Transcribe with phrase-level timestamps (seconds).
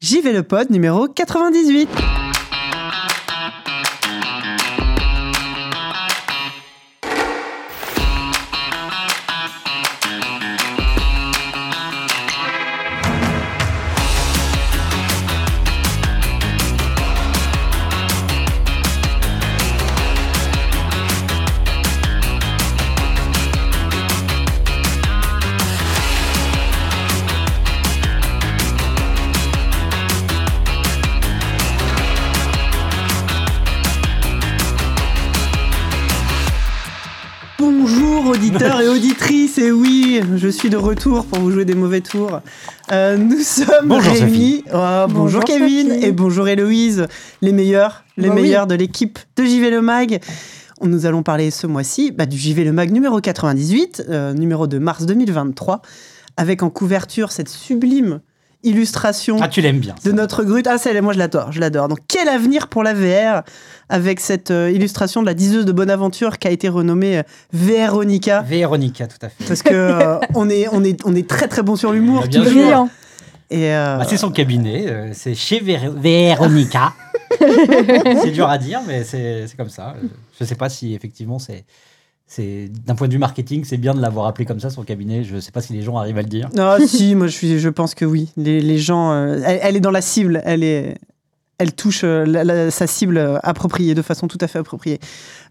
[0.00, 1.88] J'y vais le pod numéro 98.
[40.48, 42.40] Je suis de retour pour vous jouer des mauvais tours.
[42.90, 44.64] Euh, nous sommes Bonjour, réunis.
[44.68, 46.04] Oh, bonjour, Bonjour, Kevin Sophie.
[46.06, 47.06] et bonjour Héloïse,
[47.42, 48.42] les meilleurs, les Bah oui.
[48.42, 50.20] meilleurs de l'équipe de JV Le Mag.
[50.80, 54.78] Nous allons parler ce mois-ci bah, du JV Le Mag numéro 98, euh, numéro de
[54.78, 55.82] mars 2023,
[56.38, 58.20] avec en couverture cette sublime
[58.64, 59.94] illustration Ah, tu l'aimes bien.
[60.04, 60.66] de notre grute.
[60.66, 61.88] Ah, celle, moi je l'adore, je l'adore.
[61.88, 63.42] Donc, quel avenir pour la VR
[63.88, 68.42] avec cette euh, illustration de la diseuse de Bonaventure qui a été renommée euh, Véronica?
[68.42, 69.44] Véronica, tout à fait.
[69.46, 72.26] Parce que euh, on, est, on, est, on est très très bon sur l'humour.
[72.26, 72.42] Bien.
[72.42, 72.88] Brillant.
[73.50, 76.92] Et euh, Bah, c'est son cabinet, euh, c'est chez Vé- Véronica.
[77.38, 79.94] c'est dur à dire, mais c'est c'est comme ça.
[80.38, 81.64] Je sais pas si effectivement c'est.
[82.30, 85.24] C'est d'un point de vue marketing, c'est bien de l'avoir appelé comme ça son cabinet.
[85.24, 86.50] Je sais pas si les gens arrivent à le dire.
[86.58, 88.28] Ah si, moi je, suis, je pense que oui.
[88.36, 90.98] Les, gens, euh, elle, est dans la cible, elle, est,
[91.56, 95.00] elle touche euh, sa cible appropriée, de façon tout à fait appropriée.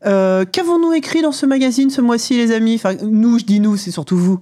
[0.06, 2.80] Euh, Qu'avons-nous écrit dans ce magazine ce mois-ci, les amis?
[3.02, 4.40] Nous, je dis nous, c'est surtout vous.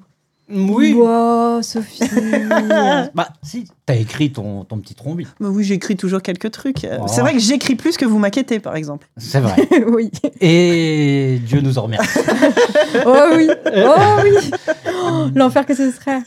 [0.49, 0.93] Oui.
[0.93, 2.03] Wow, Sophie.
[3.15, 5.25] Bah si, t'as écrit ton, ton petit trombi.
[5.39, 6.83] Bah oui, j'écris toujours quelques trucs.
[6.83, 7.05] Euh, Oh.
[7.07, 9.07] C'est vrai que j'écris plus que vous maquettez, par exemple.
[9.17, 9.55] C'est vrai.
[9.87, 10.11] oui.
[10.41, 12.19] Et Dieu nous en remercie.
[13.05, 13.49] Oh oui.
[13.75, 14.51] Oh oui.
[14.93, 16.19] Oh, L'enfer que ce serait.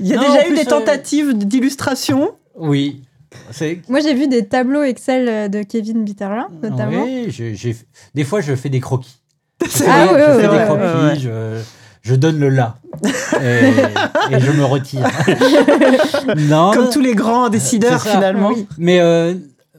[0.00, 2.32] Il y a Non, déjà eu plus, des euh, tentatives d'illustration.
[2.56, 3.02] Oui.
[3.50, 7.04] C'est Moi, j'ai vu des tableaux Excel euh, de Kevin Bitterlin, notamment.
[7.04, 7.76] Oui, je- j'ai-
[8.14, 9.20] des fois je fais des croquis.
[9.62, 11.18] Ah je ouais, fais ouais, des croquis, ouais, ouais.
[11.18, 11.60] Je,
[12.06, 12.76] je donne le là.
[13.42, 15.06] et, et je me retire.
[16.36, 18.50] non, Comme tous les grands décideurs, finalement.
[18.54, 18.66] Oui.
[18.78, 19.34] mais euh,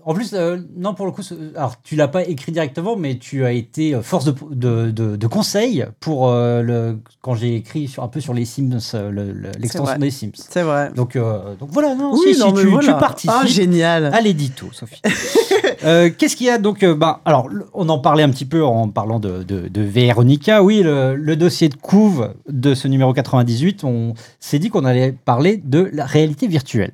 [0.05, 1.21] en plus, euh, non, pour le coup,
[1.55, 5.16] alors tu l'as pas écrit directement, mais tu as été euh, force de, de, de-
[5.17, 9.31] de conseil pour euh, le, quand j'ai écrit sur, un peu sur les Sims, le-
[9.33, 10.31] le- l'extension des Sims.
[10.35, 10.91] C'est vrai.
[10.95, 12.93] Donc, donc voilà, non, Oui, si, non, si, tu, voilà.
[12.93, 13.31] tu participes.
[13.33, 14.05] Ah, génial.
[14.13, 15.01] À l'édito, Sophie.
[15.83, 18.63] Euh, Qu'est-ce qu'il y a donc euh, bah, Alors, on en parlait un petit peu
[18.63, 20.63] en parlant de, de, de Véronica.
[20.63, 25.11] Oui, le, le dossier de couve de ce numéro 98, on s'est dit qu'on allait
[25.11, 26.93] parler de la réalité virtuelle.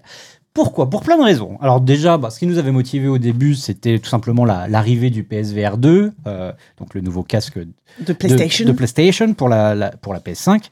[0.54, 0.88] Pourquoi?
[0.88, 1.58] Pour plein de raisons.
[1.62, 5.10] Alors déjà, bah, ce qui nous avait motivé au début, c'était tout simplement la- l'arrivée
[5.10, 7.58] du PSVR 2, euh, donc le nouveau casque
[8.06, 8.68] De PlayStation.
[8.68, 10.66] de, PlayStation pour la, la- pour la PS5.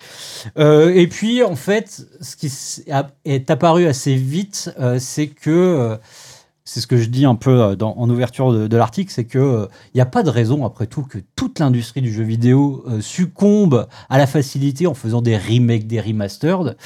[0.60, 2.52] Euh, et puis, en fait, ce qui
[3.26, 5.98] est apparu assez vite, euh, c'est que,
[6.74, 9.26] c'est ce que je dis un peu euh, dans- en ouverture de, de l'article, c'est
[9.26, 12.84] que il n'y a pas de raison, après tout, que toute l'industrie du jeu vidéo
[12.88, 16.78] euh, succombe à la facilité en faisant des remakes, des remastered.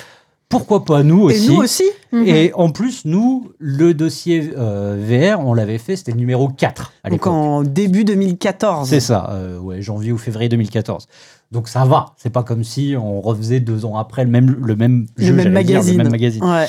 [0.50, 2.28] Pourquoi pas nous Et aussi nous aussi Mhm.
[2.28, 6.94] Et en plus, nous, le dossier euh, VR, on l'avait fait, c'était le numéro 4
[7.04, 8.88] à Donc en début 2014.
[8.88, 11.08] C'est ça, euh, ouais, janvier ou février 2014.
[11.52, 14.76] Donc ça va, c'est pas comme si on refaisait deux ans après le même, le
[14.78, 15.98] même Le jeu, même j'allais dire, magazine.
[15.98, 16.44] le même magazine.
[16.46, 16.68] Ouais.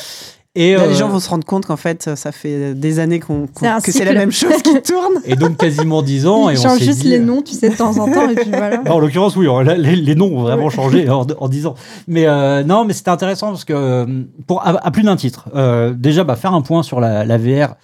[0.56, 3.20] Et, Là, euh, les gens vont se rendre compte qu'en fait, ça fait des années
[3.20, 5.20] qu'on, qu'on- que c'est la même chose qui tourne.
[5.26, 6.48] et donc quasiment dix ans.
[6.48, 8.28] et Ils on changent s'est juste dit- les noms, tu sais, de temps en temps,
[8.30, 8.78] et puis voilà.
[8.78, 11.74] Non, en l'occurrence, oui, là, les, les noms ont vraiment changé en, en 10 ans.
[12.08, 14.06] Mais euh, non, mais c'était intéressant parce que, euh,
[14.46, 17.36] pour, à, à plus d'un titre, euh, déjà, bah, faire un point sur la, la
[17.38, 17.74] VR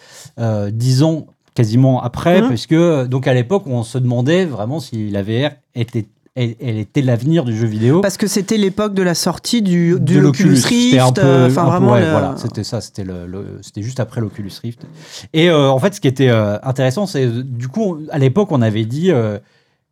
[0.40, 2.48] euh, 10 ans quasiment après, Mhm.
[2.48, 6.78] parce que, donc à l'époque, on se demandait vraiment si la VR était, elle, elle
[6.78, 8.00] était l'avenir du jeu vidéo.
[8.00, 11.18] Parce que c'était l'époque de la sortie du, de du Oculus C'était un Rift.
[11.18, 11.92] euh, Enfin, vraiment.
[11.92, 14.86] ouais, le- voilà, c'était ça, c'était le, le- c'était juste après l'Oculus Rift.
[15.32, 18.62] Et euh, en fait, ce qui était euh, intéressant, c'est du coup, à l'époque, on
[18.62, 19.38] avait dit euh,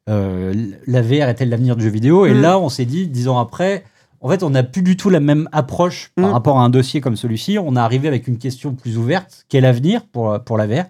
[0.08, 2.40] la VR était l'avenir du jeu vidéo, et Mm.
[2.40, 3.84] là, on s'est dit, dix ans après.
[4.22, 6.32] En fait, on n'a plus du tout la même approche par Mm.
[6.32, 7.58] rapport à un dossier comme celui-ci.
[7.58, 9.44] On est arrivé avec une question plus ouverte.
[9.48, 10.84] Quel avenir pour, pour la VR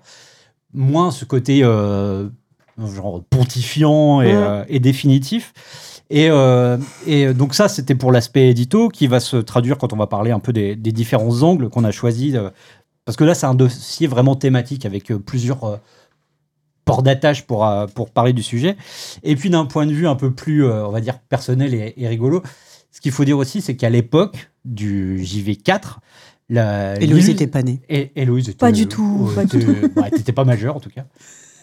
[0.73, 1.63] Moins ce côté
[2.87, 4.37] genre pontifiant et, Mm.
[4.37, 5.53] euh, et définitif.
[6.11, 9.97] Et, euh, et donc ça, c'était pour l'aspect édito qui va se traduire quand on
[9.97, 12.35] va parler un peu des, des différents angles qu'on a choisis.
[12.35, 12.51] euh,
[13.05, 15.77] parce que là, c'est un dossier vraiment thématique avec euh, plusieurs euh,
[16.85, 18.77] ports d'attache pour, euh, pour parler du sujet.
[19.23, 21.95] Et puis d'un point de vue un peu plus, euh, on va dire, personnel et,
[21.97, 22.43] et rigolo,
[22.91, 25.99] ce qu'il faut dire aussi, c'est qu'à l'époque du JV4,
[26.49, 27.81] la, Héloïse l'illu- était pas née.
[27.89, 30.91] Héloïse était, Pas du tout, euh, pas du était- bah, t'étais pas majeur en tout
[30.91, 31.07] cas.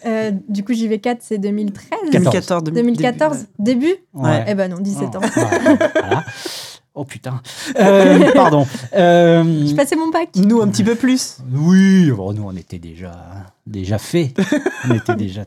[0.07, 2.63] Euh, du coup, JV4, c'est 2013 2014.
[2.63, 4.45] 2014 Début Ouais.
[4.48, 5.19] Eh ben non, 17 ans.
[5.21, 5.30] Ouais,
[6.00, 6.24] voilà.
[6.95, 7.42] Oh putain.
[7.80, 8.65] Euh, pardon.
[8.95, 10.30] Euh, Je passais mon bac.
[10.36, 11.38] Nous, un petit peu plus.
[11.54, 13.12] oui, bon, nous on était déjà
[13.68, 14.33] déjà fait.
[14.89, 15.44] On était déjà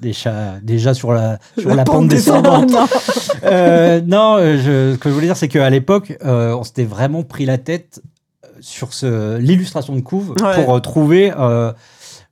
[0.00, 2.70] déjà déjà sur la sur la, La pente pente descendante.
[2.70, 2.86] non.
[3.44, 6.84] Euh, non, euh, je- ce que je voulais dire, c'est qu'à l'époque, euh, on s'était
[6.84, 8.00] vraiment pris la tête
[8.60, 8.88] sur
[9.40, 10.54] l'illustration de couve Ouais.
[10.64, 11.72] pour euh, trouver euh,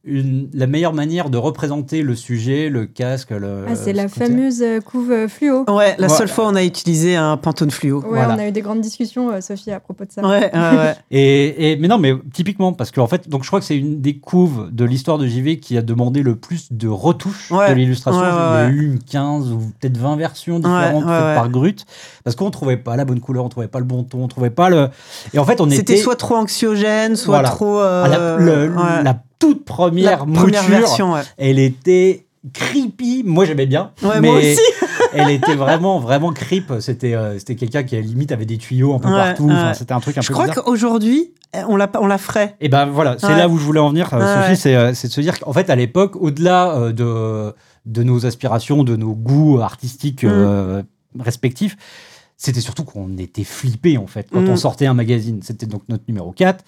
[0.05, 3.31] une, la meilleure manière de représenter le sujet, le casque.
[3.31, 5.65] Le, Ah, c'est la ce qu'on fameuse euh, couve euh, fluo.
[5.71, 6.09] Ouais, la Voilà.
[6.09, 8.01] seule fois on a utilisé un pantone fluo.
[8.01, 8.35] Ouais, Voilà.
[8.35, 10.23] on a eu des grandes discussions, euh, Sophie, à propos de ça.
[10.23, 10.95] Ouais, ouais, ouais.
[11.13, 14.01] Et, et- mais non, mais typiquement, parce qu'en fait, donc je crois que c'est une
[14.01, 17.69] des couves de l'histoire de JV qui a demandé le plus de retouches Ouais.
[17.71, 18.21] de l'illustration.
[18.21, 21.21] Ouais, ouais, Il y a eu une 15 ou peut-être 20 versions différentes Ouais, faites
[21.23, 21.35] ouais, ouais.
[21.37, 21.85] par Grut,
[22.25, 24.51] parce qu'on trouvait pas la bonne couleur, on trouvait pas le bon ton, on trouvait
[24.51, 24.89] pas le.
[25.33, 27.49] Et en fait, on C'était était soit trop anxiogène, soit Voilà.
[27.51, 27.79] trop.
[27.79, 29.03] à la, euh, le- ouais.
[29.05, 30.63] la toute première La mouture.
[30.63, 31.21] version, ouais.
[31.39, 33.23] Elle était creepy.
[33.25, 33.93] Moi, j'aimais bien.
[34.03, 34.59] Ouais, mais moi aussi.
[35.13, 36.73] elle était vraiment, vraiment creep.
[36.81, 39.49] C'était, euh, c'était quelqu'un qui, à la limite, avait des tuyaux un peu Ouais, partout.
[39.51, 39.75] Enfin.
[39.75, 40.65] C'était un truc un Je peu crois bizarre.
[40.65, 41.33] qu'aujourd'hui,
[41.69, 42.57] on la, on la ferait.
[42.61, 45.09] Et ben voilà, c'est là où je voulais en venir, euh, Sophie, c'est, euh, c'est
[45.09, 47.55] de se dire qu'en fait, à l'époque, au-delà euh, de,
[47.87, 50.29] de nos aspirations, de nos goûts artistiques Mm.
[50.31, 50.83] euh,
[51.21, 51.77] respectifs,
[52.39, 54.49] c'était surtout qu'on était flippés, en fait, quand Mm.
[54.49, 55.41] on sortait un magazine.
[55.43, 56.65] C'était donc notre numéro 4.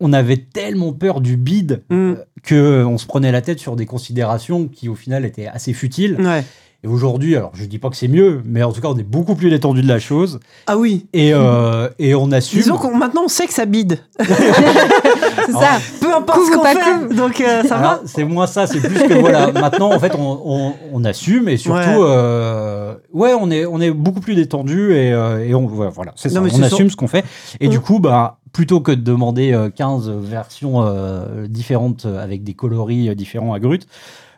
[0.00, 1.94] On avait tellement peur du bide Mm.
[1.94, 5.72] euh, que on se prenait la tête sur des considérations qui, au final, étaient assez
[5.72, 6.16] futiles.
[6.20, 6.44] Ouais.
[6.84, 9.02] Et aujourd'hui, alors, je dis pas que c'est mieux, mais en tout cas, on est
[9.02, 10.38] beaucoup plus détendu de la chose.
[10.66, 11.06] Ah oui.
[11.14, 12.60] Et, euh, et on assume.
[12.60, 13.98] Disons qu'on maintenant on sait que ça bide.
[14.18, 15.78] C'est ça.
[16.00, 17.14] Peu importe ce qu'on fait.
[17.14, 18.00] Donc euh, ça Alors, va.
[18.04, 19.52] c'est moins ça, c'est plus que voilà.
[19.52, 21.96] Maintenant, en fait, on, on, on assume et surtout, Ouais.
[22.08, 26.28] euh, ouais, on est, on est beaucoup plus détendu et, euh, et on, voilà, c'est
[26.28, 26.40] ça.
[26.40, 26.90] Non, On assume sûr.
[26.90, 27.24] ce qu'on fait.
[27.60, 27.70] Et Mm.
[27.70, 32.54] du coup, bah, plutôt que de demander euh, 15 versions euh, différentes euh, avec des
[32.54, 33.86] coloris euh, différents à Grut,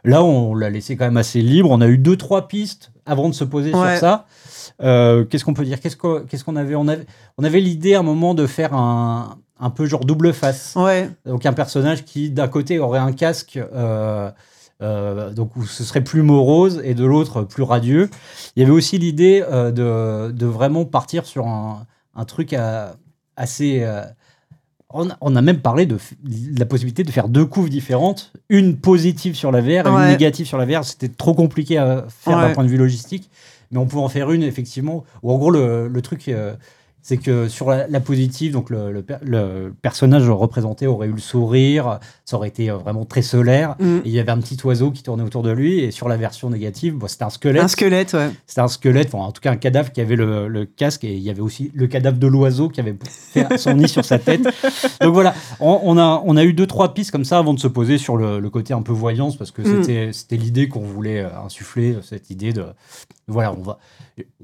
[0.03, 1.71] là, on l'a laissé quand même assez libre.
[1.71, 3.93] On a eu deux, trois pistes avant de se poser Ouais.
[3.93, 4.27] sur ça.
[4.83, 5.79] Euh, qu'est-ce qu'on peut dire?
[5.79, 5.97] Qu'est-ce
[6.45, 6.75] qu'on avait?
[6.75, 7.07] On avait,
[7.39, 10.75] on avait l'idée à un moment de faire un, un peu genre double face.
[10.75, 11.09] Ouais.
[11.25, 14.31] Donc un personnage qui d'un côté aurait un casque euh,
[14.83, 18.11] euh, donc où ce serait plus morose et de l'autre plus radieux.
[18.57, 21.87] Il y avait aussi l'idée euh, de, de vraiment partir sur un,
[22.17, 22.97] un truc à-
[23.39, 23.81] assez...
[23.83, 24.05] euh,
[24.91, 25.99] on, a, on a même parlé de,
[26.59, 30.47] la possibilité de faire deux couves différentes, une positive sur la VR et une négative
[30.47, 30.85] sur la VR.
[30.85, 33.31] C'était trop compliqué à faire d'un point de vue logistique,
[33.71, 35.05] mais on pouvait en faire une effectivement.
[35.23, 36.55] Ou en gros le, le truc, euh,
[37.03, 41.13] c'est que sur la, la positive, donc le, le per- le personnage représenté aurait eu
[41.13, 43.77] le sourire, ça aurait été euh, vraiment très solaire.
[43.81, 43.97] Mm.
[43.99, 45.79] Et il y avait un petit oiseau qui tournait autour de lui.
[45.81, 47.63] Et sur la version négative, bon, c'était un squelette.
[47.63, 48.31] Un squelette, ouais.
[48.47, 51.05] C'était un squelette, enfin, en tout cas un cadavre qui avait le, le casque.
[51.05, 54.05] Et il y avait aussi le cadavre de l'oiseau qui avait fait son nid sur
[54.05, 54.43] sa tête.
[55.01, 57.61] Donc voilà, on, on a, on a eu deux, trois pistes comme ça avant de
[57.61, 59.37] se poser sur le, côté un peu voyance.
[59.37, 59.83] Parce que Mm.
[59.83, 62.65] c'était c'était l'idée qu'on voulait euh, insuffler, cette idée de.
[63.29, 63.79] Voilà, on va.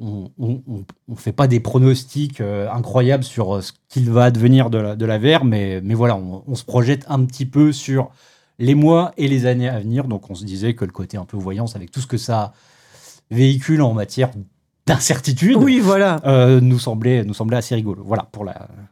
[0.01, 4.25] On, on, on- on fait pas des pronostics euh, incroyables sur euh, ce qu'il va
[4.25, 7.47] advenir de la, de la VR, mais, mais voilà, on, on se projette un petit
[7.47, 8.11] peu sur
[8.59, 10.05] les mois et les années à venir.
[10.07, 12.53] Donc on se disait que le côté un peu voyance, avec tout ce que ça
[13.31, 14.31] véhicule en matière
[14.87, 16.21] d'incertitude, Oui, voilà.
[16.27, 18.03] euh, nous, semblait, nous semblait assez rigolo.
[18.05, 18.45] Voilà pour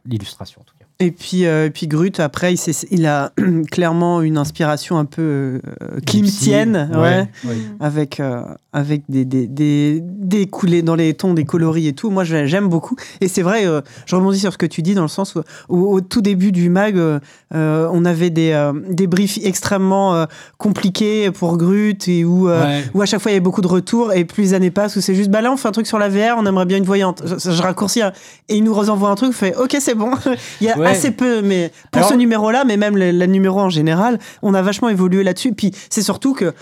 [0.05, 0.85] l'illustration en tout cas.
[0.99, 2.53] Et puis, euh, et puis Grut, après,
[2.91, 3.31] il, a
[3.71, 5.59] clairement une inspiration un peu euh,
[6.05, 7.27] klimtienne, ouais.
[7.45, 7.57] ouais.
[7.79, 8.41] avec, euh,
[8.71, 12.09] avec des, des, des, des coulées dans les tons, des coloris et tout.
[12.09, 12.95] Moi, j'aime beaucoup.
[13.21, 15.41] Et c'est vrai, euh, je rebondis sur ce que tu dis dans le sens où,
[15.67, 17.19] où au tout début du mag, euh,
[17.53, 20.25] on avait des, des briefs extrêmement
[20.57, 22.83] compliqués pour Grut et où, Ouais.
[22.93, 24.13] où à chaque fois il y avait beaucoup de retours.
[24.13, 25.99] Et plus les années passent, où c'est juste, bah là, on fait un truc sur
[25.99, 27.23] la VR, on aimerait bien une voyante.
[27.25, 28.01] Je, je raccourcis.
[28.01, 28.13] hein.
[28.49, 30.11] Et il nous envoie un truc, on fait, ok, c'est bon.
[30.61, 30.89] il y a Ouais.
[30.91, 34.53] assez peu, mais pour Alors- ce numéro-là, mais même le, le numéro en général, on
[34.53, 35.53] a vachement évolué là-dessus.
[35.53, 36.53] Puis c'est surtout que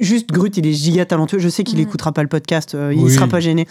[0.00, 1.38] Juste Grut, il est giga talentueux.
[1.38, 1.82] Je sais qu'il Mm.
[1.82, 3.12] écoutera pas le podcast, euh, il Oui.
[3.12, 3.68] sera pas gêné.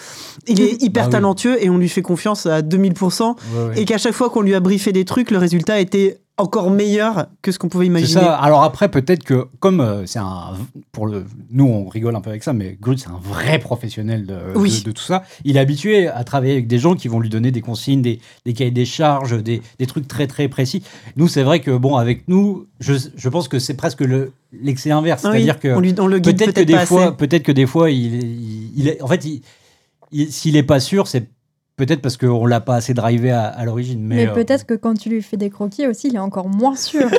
[0.48, 1.12] Il est hyper Bah oui.
[1.12, 3.36] talentueux et on lui fait confiance à 2000%.
[3.36, 3.82] Ouais, ouais.
[3.82, 7.28] Et qu'à chaque fois qu'on lui a briefé des trucs, le résultat était encore meilleur
[7.44, 8.22] que ce qu'on pouvait C'est imaginer.
[8.22, 8.34] ça.
[8.36, 10.54] Alors après, peut-être que comme euh, c'est un,
[10.92, 14.26] pour le, nous on rigole un peu avec ça, mais Grut c'est un vrai professionnel
[14.26, 14.80] de, Oui.
[14.82, 15.24] de, de tout ça.
[15.46, 18.20] Il est habitué à travailler avec des gens qui vont lui donner des consignes, des,
[18.46, 20.82] des cahiers des charges, des, des trucs très très précis.
[21.18, 24.90] Nous, c'est vrai que bon, avec nous, je, je pense que c'est presque le l'excès
[24.92, 27.16] inverse, Ah oui, c'est-à-dire que on, lui, on le guide peut-être peut-être que des fois,
[27.16, 29.42] peut-être que des fois, il, il, il est, en fait, il,
[30.12, 31.28] il- s'il est pas sûr, c'est
[31.76, 34.02] peut-être parce qu'on l'a pas assez drivé à, à l'origine.
[34.04, 36.50] Mais, Mais, euh, peut-être que quand tu lui fais des croquis aussi, il est encore
[36.50, 37.10] moins sûr.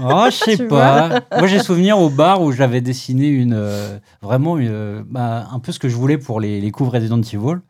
[0.00, 1.20] Oh, je sais pas.
[1.36, 5.58] Moi, j'ai souvenir au bar où j'avais dessiné une euh, vraiment une, euh, bah, un
[5.60, 7.60] peu ce que je voulais pour les, les couves Resident Evil.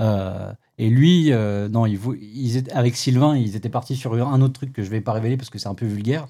[0.00, 4.40] Euh, Et lui, euh, non, il, ils étaient- avec Sylvain, ils étaient partis sur un
[4.40, 6.26] autre truc que je vais pas révéler parce que c'est un peu vulgaire.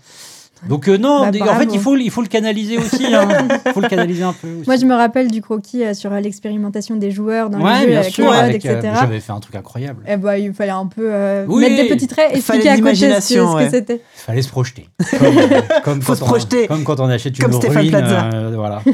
[0.69, 3.07] Donc euh, non, Bah, en fait, il faut, il faut le canaliser aussi.
[3.15, 3.27] hein.
[3.67, 4.49] Il faut le canaliser un peu.
[4.49, 4.67] Aussi.
[4.67, 7.81] Moi, je me rappelle du croquis euh, sur euh, l'expérimentation des joueurs dans ouais, les
[7.81, 8.31] jeux bien avec sûr.
[8.33, 8.95] avec, euh, etc.
[9.01, 10.05] J'avais fait un truc incroyable.
[10.07, 11.63] Eh ben, il fallait un peu euh, Oui.
[11.63, 12.69] mettre des petits traits, Il fallait expliquer
[13.07, 13.71] à côté ce que, ouais.
[13.71, 13.95] c'était.
[14.17, 14.89] Il fallait se projeter.
[15.19, 16.67] Comme, euh, comme Faut quand se on- projeter.
[16.67, 17.91] comme quand on achète une Comme Stéphane ruine.
[17.91, 18.31] Plaza.
[18.35, 18.83] euh, voilà.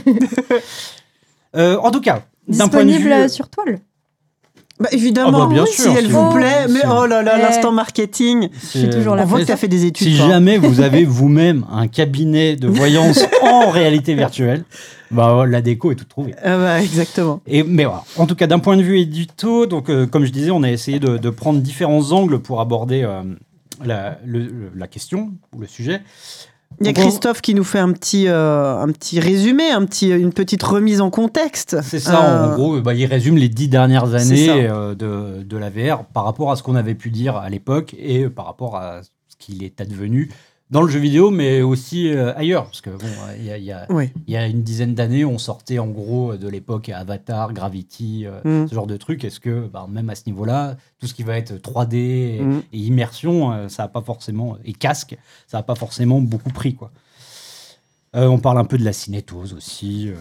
[1.56, 3.12] Euh, en tout cas, d'un point de Disponible vue.
[3.24, 3.78] euh, sur toile.
[4.78, 6.66] Bah, évidemment, Ah bah, bien oui, sûr, si elle vous vous- plaît.
[6.68, 8.50] Mais oh là là, l'instant marketing.
[8.60, 10.06] Si, suis toujours là On voit que tu as fait des études.
[10.08, 10.28] Si toi.
[10.28, 14.64] jamais vous avez vous-même un cabinet de voyance en réalité virtuelle,
[15.10, 16.34] bah, la déco est toute trouvée.
[16.44, 17.40] Ah bah, exactement.
[17.46, 18.04] Et, mais voilà.
[18.18, 20.70] En tout cas, d'un point de vue édito, donc, euh, comme je disais, on a
[20.70, 23.22] essayé de, de prendre différents angles pour aborder euh,
[23.84, 26.00] la, le- le- la question ou le sujet.
[26.80, 30.10] Il y a Christophe qui nous fait un petit, euh, un petit résumé, un petit,
[30.10, 31.78] une petite remise en contexte.
[31.82, 35.56] C'est ça, Euh, en gros, bah, il résume les dix dernières années euh, de, de
[35.56, 38.76] la VR par rapport à ce qu'on avait pu dire à l'époque et par rapport
[38.76, 40.30] à ce qu'il est advenu
[40.70, 42.64] dans le jeu vidéo, mais aussi euh, ailleurs.
[42.64, 43.06] Parce que bon,
[43.38, 44.10] il y a- il y a, Oui.
[44.26, 48.40] il y a une dizaine d'années, on sortait en gros de l'époque Avatar, Gravity, euh,
[48.64, 48.68] Mm.
[48.68, 49.24] ce genre de trucs.
[49.24, 52.62] Est-ce que bah, même à ce niveau-là, tout ce qui va être 3D et, Mm.
[52.72, 56.74] et immersion, euh, ça n'a pas forcément et casque, ça n'a pas forcément beaucoup pris
[56.74, 56.90] quoi.
[58.14, 60.08] Euh, on parle un peu de la cinétose aussi.
[60.08, 60.14] euh,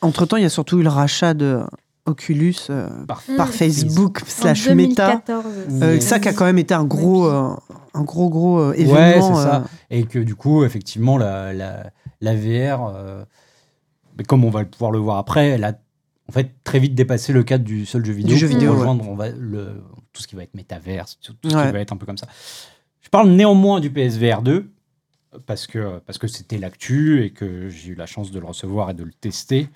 [0.00, 1.60] Entre-temps, il y a surtout eu le rachat de
[2.06, 3.52] Oculus euh, par, par Mm.
[3.52, 5.06] Facebook slash en Meta.
[5.26, 5.44] 2014.
[5.82, 6.00] Euh, Mm.
[6.00, 7.50] ça qui a quand même été un gros, euh,
[7.94, 9.34] un gros, gros euh, Ouais, événement.
[9.36, 9.64] ça.
[9.90, 13.24] Et que du coup, effectivement, la, la, la VR, euh,
[14.16, 15.78] mais comme on va pouvoir le voir après, elle a
[16.28, 18.36] en fait très vite dépassé le cadre du seul jeu vidéo.
[18.36, 19.82] jeu pour vidéo, rejoindre on va, le,
[20.12, 21.66] tout ce qui va être métaverse, tout, tout ce Ouais.
[21.66, 22.26] qui va être un peu comme ça.
[23.00, 24.68] Je parle néanmoins du PSVR 2
[25.46, 28.90] parce que parce que c'était l'actu et que j'ai eu la chance de le recevoir
[28.90, 29.68] et de le tester.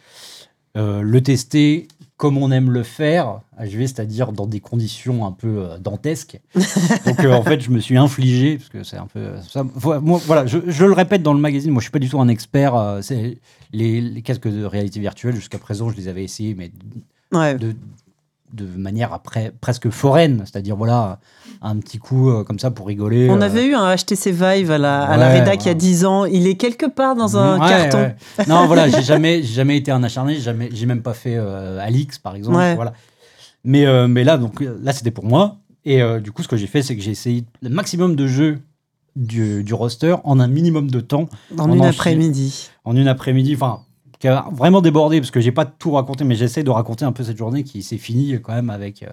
[0.77, 1.87] Euh, le tester
[2.21, 6.39] comme on aime le faire, HV, c'est-à-dire dans des conditions un peu euh, dantesques.
[7.07, 9.65] Donc euh, en fait, je me suis infligé parce que c'est un peu ça.
[9.75, 11.71] Voilà, moi, voilà, je, je le répète dans le magazine.
[11.71, 12.75] Moi, je suis pas du tout un expert.
[12.75, 13.01] euh,
[13.73, 16.71] les, les casques de réalité virtuelle jusqu'à présent, je les avais essayés, mais
[17.33, 17.55] ouais.
[17.55, 17.75] de,
[18.53, 21.19] de manière après presque foraine, c'est-à-dire voilà
[21.63, 23.29] un petit coup euh, comme ça pour rigoler.
[23.31, 25.71] On euh, avait eu un HTC Vive à la, à la Ouais, rédac il y
[25.71, 25.75] a voilà.
[25.75, 26.25] 10 ans.
[26.25, 27.99] Il est quelque part dans un Ouais, carton.
[27.99, 28.17] ouais.
[28.49, 31.79] Non, voilà, j'ai jamais, jamais été un acharné, j'ai jamais, j'ai même pas fait euh,
[31.81, 32.75] Alix par exemple, Ouais.
[32.75, 32.93] voilà.
[33.65, 35.59] Mais, mais là, donc là, c'était pour moi.
[35.85, 38.59] Et du coup, ce que j'ai fait, c'est que j'ai essayé le maximum de jeux
[39.17, 42.71] du, du roster en un minimum de temps, Dans On une en après-midi.
[42.85, 43.81] en une après-midi, enfin,
[44.21, 47.13] qui a vraiment débordé parce que j'ai pas tout raconté, mais j'essaie de raconter un
[47.13, 49.03] peu cette journée qui s'est finie quand même avec.
[49.03, 49.07] euh,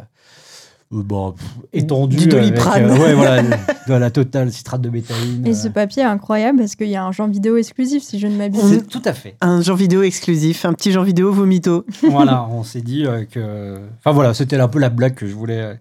[0.94, 2.86] euh, bon, pff, étendu Du Doliprane.
[2.86, 3.50] avec, euh, ouais, voilà, de,
[3.90, 5.46] de la totale citrate de bétaïne.
[5.46, 8.20] Et euh, ce papier est incroyable parce qu'il y a un genre vidéo exclusif, si
[8.20, 8.86] je ne m'abuse.
[8.90, 9.36] tout à fait.
[9.42, 11.86] Un genre vidéo exclusif, un petit genre vidéo vomito.
[12.10, 13.80] voilà, on s'est dit euh, que.
[14.00, 15.78] Enfin voilà, c'était un peu la blague que je voulais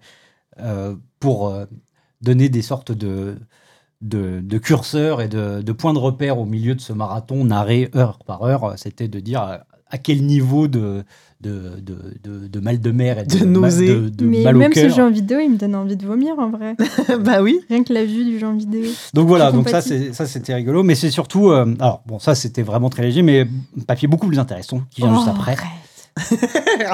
[0.59, 1.65] euh, pour euh,
[2.21, 3.37] donner des sortes de,
[4.01, 7.89] de, de curseurs et de, de points de repère au milieu de ce marathon narré
[7.95, 8.73] heure par heure.
[8.77, 11.03] C'était de dire à, à quel niveau de,
[11.41, 13.87] de, de, de- de mal de mer et de, De ma- nausée.
[13.87, 14.89] de, de Mais mal au même ce cœur.
[14.95, 16.75] genre vidéo, il me donne envie de vomir en vrai.
[17.21, 17.59] bah oui.
[17.69, 18.83] Rien que la vue du genre vidéo.
[19.13, 22.89] Donc voilà, donc ça c'était rigolo, mais c'est surtout euh, alors bon ça c'était vraiment
[22.89, 23.41] très léger, mais
[23.79, 25.55] un papier beaucoup plus intéressant qui vient juste Oh, après.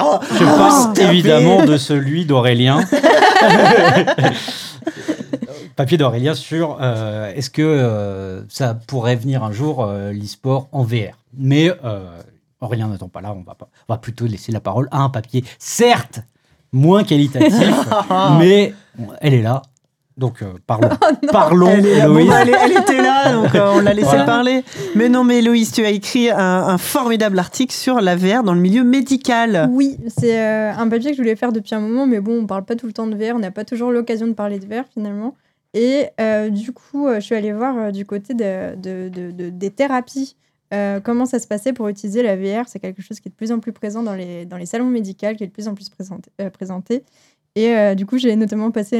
[0.00, 1.08] Oh, Je parle tapé.
[1.08, 2.80] évidemment de celui d'Aurélien.
[5.76, 10.82] Papier d'Aurélien sur euh, est-ce que euh, ça pourrait venir un jour euh, l'e-sport en
[10.84, 11.18] VR.
[11.36, 12.04] Mais euh,
[12.60, 15.10] Aurélien n'attend pas là, on va, pas, on va plutôt laisser la parole à un
[15.10, 16.20] papier, certes
[16.72, 17.54] moins qualitatif,
[18.38, 19.62] mais bon, elle est là.
[20.16, 20.90] Donc euh, parlons,
[21.32, 22.06] parlons Elle, est là.
[22.08, 22.32] Bon, Héloïse.
[22.62, 24.24] elle, était là, donc euh, on l'a laissé Voilà.
[24.24, 24.62] parler.
[24.94, 28.54] Mais non, mais Héloïse, tu as écrit un, un formidable article sur la VR dans
[28.54, 29.68] le milieu médical.
[29.72, 32.46] Oui, c'est euh, un papier que je voulais faire depuis un moment, mais bon, on
[32.46, 34.66] parle pas tout le temps de VR, on n'a pas toujours l'occasion de parler de
[34.66, 35.34] VR finalement.
[35.74, 39.30] Et euh, du coup, euh, je suis allée voir euh, du côté de, de- de-
[39.32, 40.36] de- des thérapies,
[40.72, 42.68] euh, comment ça se passait pour utiliser la VR.
[42.68, 44.86] C'est quelque chose qui est de plus en plus présent dans les, dans les salons
[44.88, 46.30] médicaux, qui est de plus en plus présenté.
[46.40, 47.02] euh, présenté.
[47.56, 48.98] Et euh, du coup, j'ai notamment passé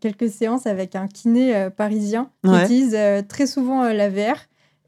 [0.00, 2.64] quelques séances avec un kiné parisien qui Ouais.
[2.64, 2.96] utilise
[3.28, 4.36] très souvent la VR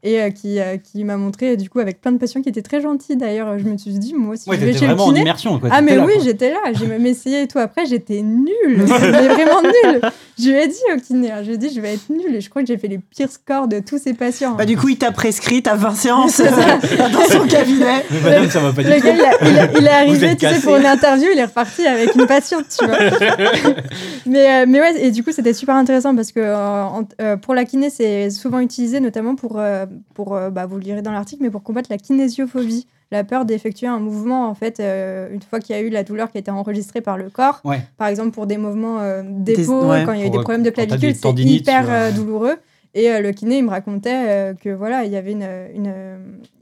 [0.03, 2.49] et euh, qui, euh, qui m'a montré, euh, du coup, avec plein de patients qui
[2.49, 3.57] étaient très gentils d'ailleurs.
[3.57, 5.59] Je me suis dit, moi, si Ouais, je vais chez le vraiment en kiné, immersion.
[5.59, 5.69] Quoi.
[5.71, 6.23] ah mais là, oui, quoi.
[6.23, 7.57] j'étais là, j'ai même essayé et tout.
[7.59, 8.45] Après, j'étais nulle,
[8.77, 10.01] mais vraiment nulle.
[10.39, 12.35] Je lui ai dit au kiné, hein, je lui ai dit, je vais être nulle.
[12.35, 14.53] Et je crois que j'ai fait les pires scores de tous ces patients.
[14.53, 18.05] Bah, du coup, il t'a prescrit, t'as 20 séances dans son cabinet.
[18.11, 19.07] Mais madame, ça va pas du le tout.
[19.07, 21.45] gars, il, a- il a- il est arrivé, tu sais, pour une interview, il est
[21.45, 22.97] reparti avec une patiente, tu vois.
[24.25, 27.35] mais, euh, mais ouais, et du coup, c'était super intéressant parce que euh, en- euh,
[27.37, 31.01] pour la kiné, c'est souvent utilisé notamment pour, euh, pour euh, bah, vous le lirez
[31.01, 32.87] dans l'article, mais pour combattre la kinésiophobie.
[33.11, 36.03] la peur d'effectuer un mouvement, en fait, euh, une fois qu'il y a eu la
[36.03, 37.61] douleur qui a été enregistrée par le corps.
[37.63, 37.79] Ouais.
[37.97, 40.03] Par exemple, pour des mouvements euh, Des- d'épaule, ouais.
[40.05, 42.55] quand il y a eu des problèmes de t'as clavicule, c'est hyper euh, douloureux.
[42.93, 45.93] Et euh, le kiné, il me racontait euh, que voilà, il y avait une, une,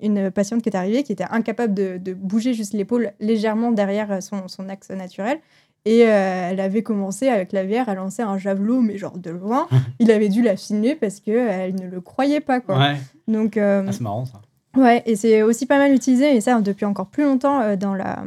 [0.02, 4.12] une patiente qui est arrivée qui était incapable de, de bouger juste l'épaule légèrement derrière
[4.12, 5.38] euh, son, son axe naturel.
[5.86, 9.30] Et euh, elle avait commencé avec la VR à lancer un javelot, mais genre de
[9.30, 9.68] loin.
[10.00, 12.60] il avait dû la filmer parce qu'elle ne le croyait pas.
[12.60, 12.78] Quoi.
[12.78, 12.96] Ouais.
[13.28, 14.42] Donc, euh, Ah, c'est marrant ça.
[14.76, 17.94] Ouais, et c'est aussi pas mal utilisé, et ça depuis encore plus longtemps, euh, dans
[17.94, 18.24] la,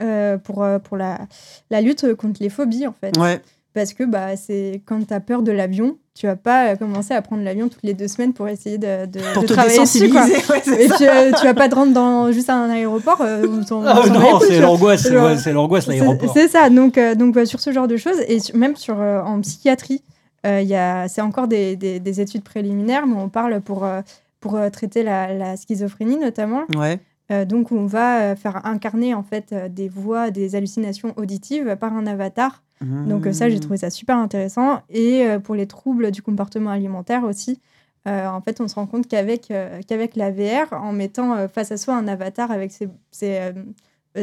[0.00, 1.18] euh, pour, euh, pour la,
[1.70, 3.16] la lutte contre les phobies, en fait.
[3.18, 3.40] Ouais.
[3.74, 7.14] Parce que bah, c'est quand tu as peur de l'avion, tu vas pas euh, commencer
[7.14, 9.78] à prendre l'avion toutes les deux semaines pour essayer de, de, Pour de te travailler
[9.80, 10.08] dessus.
[10.10, 10.24] Quoi.
[10.24, 13.20] ouais, Et puis, euh, tu vas pas te rendre dans juste un aéroport.
[13.20, 16.32] euh, où Ah non, c'est l'angoisse, c'est l'angoisse l'aéroport.
[16.34, 19.00] C'est ça, donc, euh, donc bah, sur ce genre de choses, et sur- même sur,
[19.00, 20.02] euh, en psychiatrie,
[20.44, 23.86] il y a- c'est encore des, des- des études préliminaires, mais on parle pour,
[24.40, 26.62] pour traiter la, la schizophrénie notamment.
[26.76, 26.98] Ouais.
[27.44, 32.62] Donc, on va faire incarner en fait des voix, des hallucinations auditives par un avatar.
[32.80, 34.80] Donc, euh, ça, j'ai trouvé ça super intéressant.
[34.90, 37.60] Et euh, pour les troubles du comportement alimentaire aussi,
[38.06, 41.48] euh, en fait, on se rend compte qu'avec euh, qu'avec la VR, en mettant euh,
[41.48, 43.40] face à soi un avatar avec ses, ses,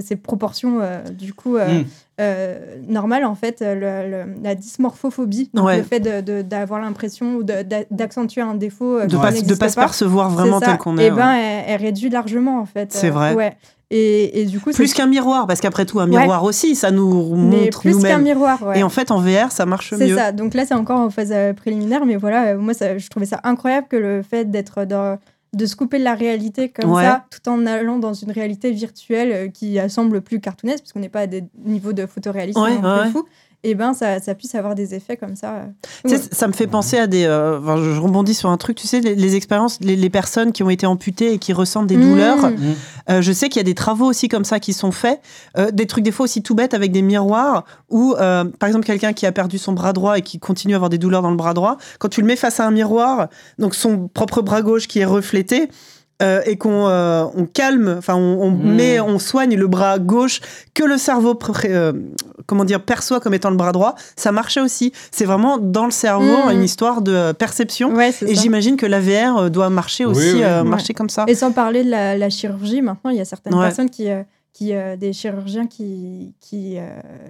[0.02, 0.80] ses proportions
[1.12, 1.86] du coup euh, Mm.
[2.22, 5.78] euh, normales, en fait, le- le- la dysmorphophobie, donc Ouais.
[5.78, 9.76] le fait d'avoir l'impression ou d'accentuer un défaut De qui pas, de n'existe pas se
[9.76, 11.12] percevoir vraiment tel qu'on Et est.
[11.12, 11.64] ben, ouais.
[11.68, 12.92] elle, elle réduit largement en fait.
[12.94, 13.34] C'est vrai.
[13.36, 13.56] Ouais.
[13.92, 16.20] Et, et du coup, Plus c'est- qu'un miroir, parce qu'après tout, un Ouais.
[16.22, 18.62] miroir aussi, ça nous montre plus qu'un miroir.
[18.64, 18.80] Ouais.
[18.80, 20.16] Et en fait, en VR, ça marche C'est mieux.
[20.16, 20.32] ça.
[20.32, 23.28] Donc là, c'est encore en phase euh, préliminaire, mais voilà, euh, moi, ça, je trouvais
[23.28, 25.20] ça incroyable que le fait d'être dans
[25.54, 27.04] de se couper de la réalité comme Ouais.
[27.04, 31.00] ça, tout en allant dans une réalité virtuelle euh, qui semble plus cartoonesque, parce qu'on
[31.00, 33.10] n'est pas à des niveaux de photoréalisme ouais, ouais.
[33.14, 33.24] fou,
[33.70, 35.66] et ben ça, ça puisse avoir des effets comme ça.
[36.04, 36.22] Tu sais, Ouais.
[36.32, 37.26] ça me fait penser à des.
[37.26, 40.52] euh, enfin, je rebondis sur un truc, tu sais, les, les expériences, les, les personnes
[40.52, 42.02] qui ont été amputées et qui ressentent des Mmh.
[42.10, 42.50] douleurs.
[42.52, 42.56] Mm.
[43.10, 45.20] Euh, je sais qu'il y a des travaux aussi comme ça qui sont faits,
[45.58, 48.86] euh, des trucs des fois aussi tout bêtes avec des miroirs, où euh, par exemple
[48.86, 51.32] quelqu'un qui a perdu son bras droit et qui continue à avoir des douleurs dans
[51.32, 53.28] le bras droit, quand tu le mets face à un miroir,
[53.60, 55.70] donc son propre bras gauche qui est reflété.
[56.24, 58.72] Euh, et qu'on euh, on calme, enfin on, on Mmh.
[58.76, 60.40] met, on soigne le bras gauche
[60.74, 61.92] que le cerveau pré- euh,
[62.46, 64.94] comment dire perçoit comme étant le bras droit, ça marchait aussi.
[65.12, 66.52] C'est vraiment dans le cerveau Mmh.
[66.52, 67.94] une histoire de perception.
[67.94, 70.44] Ouais, Et j'imagine que l'AVR doit marcher Oui, aussi, oui.
[70.44, 70.70] euh, Ouais.
[70.70, 71.26] marcher comme ça.
[71.28, 73.66] Et sans parler de la, la chirurgie, maintenant, il y a certaines Ouais.
[73.68, 74.22] personnes qui, euh,
[74.56, 76.88] qui euh, des chirurgiens qui, qui, euh,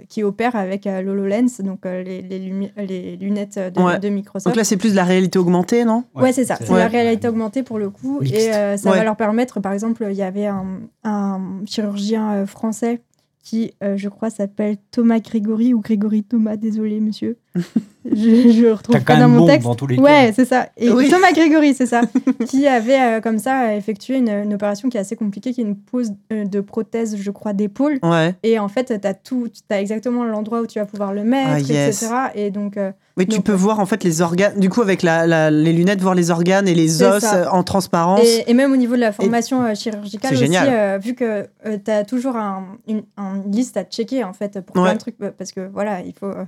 [0.09, 3.97] qui opèrent avec euh, l'HoloLens, donc euh, les, les, lunettes de, Ouais.
[3.97, 4.45] de Microsoft.
[4.45, 6.03] Donc là, c'est plus de la réalité augmentée, non?
[6.13, 6.55] Ouais, c'est ça.
[6.61, 6.77] c'est Ouais.
[6.77, 8.19] la réalité augmentée pour le coup.
[8.21, 8.35] Mixte.
[8.35, 8.97] Et euh, ça Ouais.
[8.97, 13.01] va leur permettre, par exemple, il y avait un, un chirurgien euh, français
[13.43, 17.37] qui, euh, je crois, s'appelle Thomas Grégory ou Grégory Thomas, désolé monsieur.
[18.05, 19.63] je, je retrouve T'as pas quand dans même mon bon texte.
[19.67, 20.67] dans tous les Ouais, c'est ça.
[20.77, 21.09] Et Oui.
[21.09, 22.01] Thomas Grégory, c'est ça.
[22.47, 25.63] qui avait euh, comme ça effectué une, une opération qui est assez compliquée, qui est
[25.63, 27.97] une pose euh, de prothèse, je crois, d'épaule.
[28.03, 28.35] Ouais.
[28.43, 31.23] Et en fait, tu as tout, tu as exactement l'endroit où tu vas pouvoir le
[31.23, 32.03] mettre, Ah, yes.
[32.03, 32.13] etc.
[32.35, 35.25] Et donc, euh, Oui, tu peux voir en fait les organes, du coup avec la,
[35.25, 37.35] la- les lunettes, voir les organes et les os ça.
[37.35, 38.21] euh, en transparence.
[38.23, 40.67] Et, et même au niveau de la formation euh, chirurgicale aussi, génial.
[40.69, 41.47] euh, vu que
[41.83, 44.83] tu as toujours un- une, une liste à checker en fait pour Ouais.
[44.83, 46.43] plein de trucs, euh, parce que voilà, il faut, euh,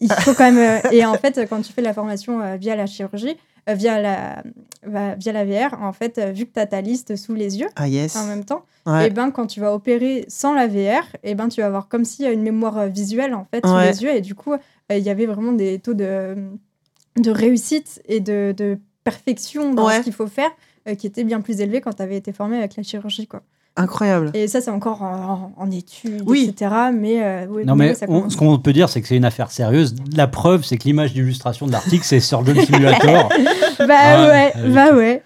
[0.00, 0.58] il faut quand même.
[0.84, 3.36] euh, et en fait, quand tu fais la formation euh, via la chirurgie,
[3.68, 4.42] euh, via, la,
[5.16, 7.88] via la VR, en fait, vu que tu as ta liste sous les yeux Ah
[7.88, 8.14] yes.
[8.16, 9.08] en même temps, Ouais.
[9.08, 12.04] et ben quand tu vas opérer sans la VR, et ben tu vas avoir comme
[12.04, 13.90] s'il y a une mémoire visuelle en fait sous Ouais.
[13.90, 14.54] les yeux, et du coup,
[14.90, 16.36] il y avait vraiment des taux de,
[17.16, 19.98] de réussite et de, de perfection dans Ouais.
[19.98, 20.50] ce qu'il faut faire
[20.98, 23.26] qui étaient bien plus élevés quand tu avais été formé avec la chirurgie.
[23.26, 23.42] Quoi.
[23.76, 24.30] Incroyable.
[24.34, 26.48] Et ça, c'est encore en, en- en études, Oui.
[26.50, 26.70] etc.
[26.94, 29.24] Mais, euh, oui, Non, mais ça on- ce qu'on peut dire, c'est que c'est une
[29.26, 29.94] affaire sérieuse.
[30.16, 33.28] La preuve, c'est que l'image d'illustration de l'article, c'est Surgeon Simulator.
[33.78, 35.22] Bah Ah, ouais, bah ouais.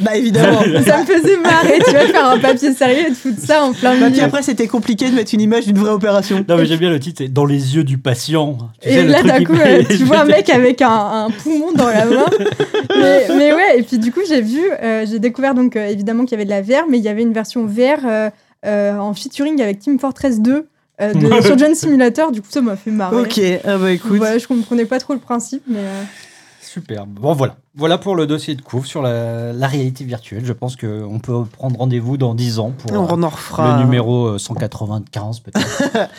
[0.00, 0.58] Bah évidemment.
[0.84, 3.72] ça me faisait marrer, tu vas faire un papier sérieux et te foutre ça en
[3.72, 4.24] plein Bah, puis milieu.
[4.24, 6.44] après, c'était compliqué de mettre une image d'une vraie opération.
[6.48, 8.58] Non, mais j'aime bien le titre, c'est Dans les yeux du patient.
[8.82, 10.88] Tu Et là, d'un coup, euh, tu vois un mec avec un,
[11.26, 12.26] un poumon dans la main.
[13.00, 16.24] mais, mais ouais, et puis du coup, j'ai vu, euh, j'ai découvert donc euh, évidemment
[16.24, 18.30] qu'il y avait de la VR, mais il y avait une version VR euh,
[18.66, 20.66] euh, en featuring avec Team Fortress 2
[21.00, 22.32] euh, de Surgeon Simulator.
[22.32, 23.16] Du coup, ça m'a fait marrer.
[23.16, 24.20] Ok, ah bah écoute.
[24.20, 26.02] Ouais, je comprenais pas trop le principe, mais euh,
[26.74, 27.10] Superbe.
[27.20, 27.56] Bon, voilà.
[27.76, 30.44] Voilà pour le dossier de couvre sur la, la réalité virtuelle.
[30.44, 33.76] Je pense qu'on peut prendre rendez-vous dans 10 ans pour on euh, en refera.
[33.76, 36.08] le numéro euh, 195, peut-être.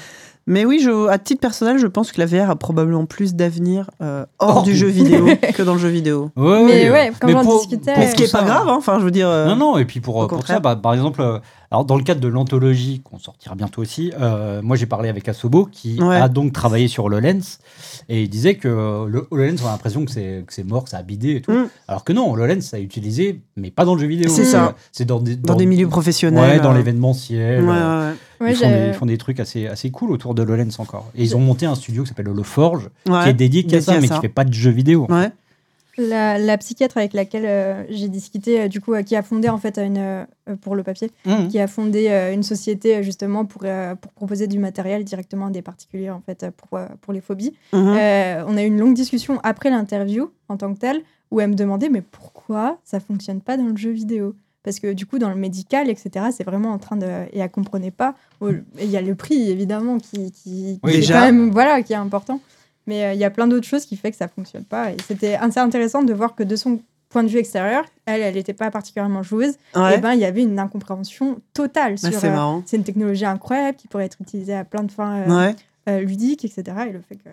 [0.47, 3.89] Mais oui, je, à titre personnel, je pense que la VR a probablement plus d'avenir
[4.01, 6.29] euh, hors Hors du jeu vidéo que dans le jeu vidéo.
[6.35, 8.67] Ouais, Mais euh, ouais, comme mais j'en discutais- pour Mais ce qui est pas grave,
[8.69, 9.27] hein, enfin, je veux dire.
[9.27, 11.39] euh, Non, non, et puis pour, pour ça, bah, par exemple, euh,
[11.75, 15.27] Alors, dans le cadre de l'anthologie qu'on sortira bientôt aussi, euh, moi j'ai parlé avec
[15.27, 16.15] Asobo qui Ouais.
[16.15, 17.59] a donc travaillé sur HoloLens
[18.07, 18.69] et il disait que
[19.09, 21.41] le HoloLens, on a l'impression que c'est que c'est mort, que ça a bidé et
[21.41, 21.51] tout.
[21.51, 21.67] Mm.
[21.89, 24.29] Alors que non, HoloLens, ça a utilisé, mais pas dans le jeu vidéo.
[24.29, 24.75] C'est ça.
[24.93, 26.49] C'est dans des, Dans des milieux professionnels.
[26.49, 27.61] Ouais, dans euh, l'événementiel.
[27.65, 28.45] Ouais, ouais, euh, ouais.
[28.47, 31.11] Ouais, ils, font des, ils font des trucs assez, assez cool autour de HoloLens encore.
[31.13, 34.07] Et ils ont monté un studio qui s'appelle HoloForge, qui est dédié qu'à ça, mais
[34.07, 34.15] ça.
[34.15, 35.07] qui fait pas de jeux vidéo.
[35.09, 35.29] Ouais.
[35.97, 39.47] La, la psychiatre avec laquelle euh, j'ai discuté, euh, du coup, euh, qui a fondé
[39.49, 40.27] en fait une,
[40.61, 41.47] pour le papier, Mhm.
[41.47, 43.61] qui a fondé une société justement pour,
[44.01, 47.53] pour proposer du matériel directement à des particuliers en fait pour, pour les phobies.
[47.73, 51.49] Euh, on a eu une longue discussion après l'interview en tant que telle où elle
[51.49, 54.35] me demandait mais pourquoi ça fonctionne pas dans le jeu vidéo?
[54.63, 57.49] Parce que du coup dans le médical etc c'est vraiment en train de et elle
[57.51, 61.13] comprenait pas et il y a le prix évidemment qui, qui, Oui, qui est déjà.
[61.19, 62.39] quand même voilà qui est important
[62.87, 64.97] mais euh, il y a plein d'autres choses qui fait que ça fonctionne pas et
[65.07, 68.53] c'était assez intéressant de voir que de son point de vue extérieur elle elle n'était
[68.53, 69.95] pas particulièrement joueuse Ouais.
[69.95, 72.63] et ben il y avait une incompréhension totale Ouais, sur c'est euh, marrant.
[72.65, 75.55] c'est une technologie incroyable qui pourrait être utilisée à plein de fins euh, Ouais.
[75.89, 77.29] euh, ludiques etc et le fait que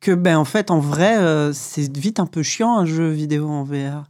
[0.00, 3.48] Que, ben, en fait, en vrai, euh, c'est vite un peu chiant un jeu vidéo
[3.48, 4.04] en VR.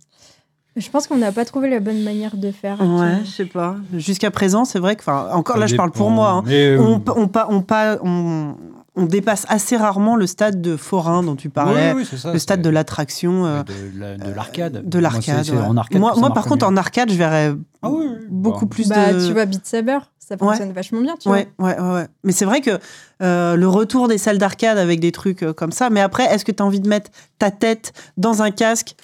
[0.77, 2.79] Je pense qu'on n'a pas trouvé la bonne manière de faire.
[2.83, 3.77] Ouais, je sais pas.
[3.95, 6.31] Jusqu'à présent, c'est vrai que, enfin, encore Ça là, je parle pour moi.
[6.33, 6.45] hein.
[6.49, 7.65] Euh, On, on, on,
[8.03, 8.57] on,
[8.97, 12.33] on dépasse assez rarement le stade de forain dont tu parlais, oui, oui, c'est ça,
[12.33, 13.45] le stade de l'attraction.
[13.47, 14.89] euh, de la- de l'arcade.
[14.89, 15.47] de l'arcade.
[15.53, 15.79] Moi, ouais.
[15.79, 16.73] arcade par contre, mieux.
[16.73, 18.17] en arcade, je verrais Ah oui, oui.
[18.31, 19.27] beaucoup plus bah, de.
[19.27, 22.07] tu vois Beat Saber, ça fonctionne vachement bien, tu Ouais, ouais, ouais, ouais.
[22.25, 22.79] Mais c'est vrai que
[23.23, 25.91] euh, le retour des salles d'arcade avec des trucs euh, comme ça.
[25.91, 28.97] Mais après, est-ce que tu as envie de mettre ta tête dans un casque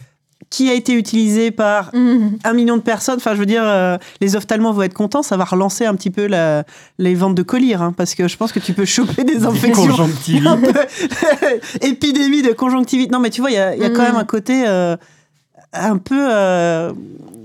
[0.52, 1.90] qui a été utilisé par.
[1.94, 2.36] Mhm.
[2.44, 5.22] un million de personnes Enfin, je veux dire, euh, les ophtalmos vont être contents.
[5.22, 6.64] Ça va relancer un petit peu la-
[6.98, 9.86] les ventes de colis, hein, parce que je pense que tu peux choper des infections.
[9.86, 10.42] Conjonctivite.
[11.80, 13.10] épidémie de conjonctivite.
[13.10, 14.06] Non, mais tu vois, il y a, il y a quand Mm.
[14.12, 14.96] même un côté euh,
[15.72, 16.92] un peu euh,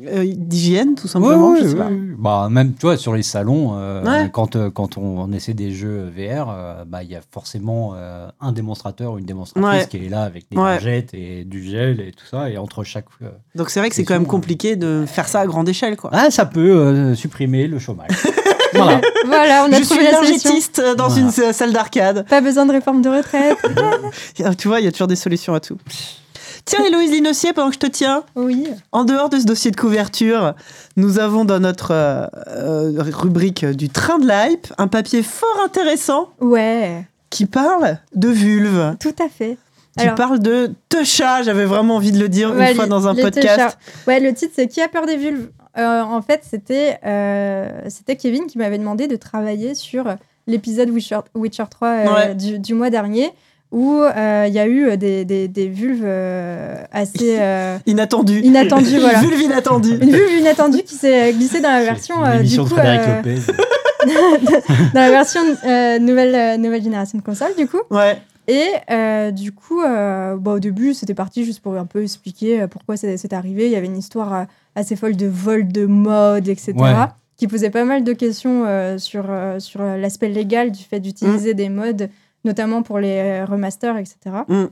[0.07, 1.51] euh, d'hygiène, tout simplement.
[1.51, 1.85] ouais, je sais ouais, pas.
[1.87, 1.97] ouais.
[2.17, 4.29] Bah, même, tu vois, sur les salons, euh, Ouais.
[4.33, 7.91] quand, euh, quand on, on essaie des jeux VR, euh, bah, il y a forcément
[7.95, 9.87] euh, un démonstrateur ou une démonstratrice Ouais.
[9.87, 10.75] qui est là avec des Ouais.
[10.75, 12.49] lingettes et du gel et tout ça.
[12.49, 13.05] Et entre chaque.
[13.21, 15.95] euh, Donc c'est vrai que c'est quand même compliqué de faire ça à grande échelle,
[15.97, 16.09] quoi.
[16.13, 18.09] Ah, ça peut euh, supprimer le chômage.
[18.73, 19.01] voilà.
[19.25, 21.21] Voilà, on a je trouvé suis la dans Voilà.
[21.21, 22.25] une salle d'arcade.
[22.27, 23.57] Pas besoin de réforme de retraite.
[24.57, 25.77] Tu vois, il y a toujours des solutions à tout.
[26.67, 28.67] Tiens, Héloïse Linossier, pendant que je te tiens, oui.
[28.91, 30.53] en dehors de ce dossier de couverture,
[30.97, 36.29] nous avons dans notre euh, euh, rubrique du train de l'hype un papier fort intéressant
[36.41, 39.57] Ouais, qui parle de vulve, tout à fait.
[39.97, 41.41] qui Alors- parle de techa.
[41.41, 43.77] J'avais vraiment envie de le dire Ouais, une fois les- dans un podcast.
[44.05, 45.49] Ouais, le titre c'est Qui a peur des vulves?
[45.77, 50.03] Euh, En fait, c'était euh, c'était Kevin qui m'avait demandé de travailler sur
[50.47, 52.35] l'épisode Witcher, Witcher 3 euh, Ouais.
[52.35, 53.31] du, du mois dernier
[53.71, 58.39] où euh, il y a eu des, des, des vulves euh, assez euh, Inattendu.
[58.39, 58.99] inattendues.
[58.99, 59.19] voilà.
[59.21, 59.97] Vulve inattendue.
[60.01, 63.21] Une vulve inattendue qui s'est glissée dans la version Une euh, du coup, euh,
[64.93, 67.81] dans la version euh, nouvelle euh, nouvelle génération de console du coup.
[67.91, 68.17] Ouais.
[68.49, 72.61] Et euh, du coup, euh, bah, au début, c'était parti juste pour un peu expliquer
[72.61, 73.65] euh, pourquoi c'est arrivé.
[73.65, 74.43] Il y avait une histoire euh,
[74.75, 76.73] assez folle de vol de mode, etc.
[76.77, 76.93] Ouais.
[77.35, 81.01] qui posait pas mal de questions euh, sur, euh, sur euh, l'aspect légal du fait
[81.01, 82.09] d'utiliser des modes,
[82.47, 84.17] notamment pour les euh, remasters, etc.
[84.47, 84.65] Mm.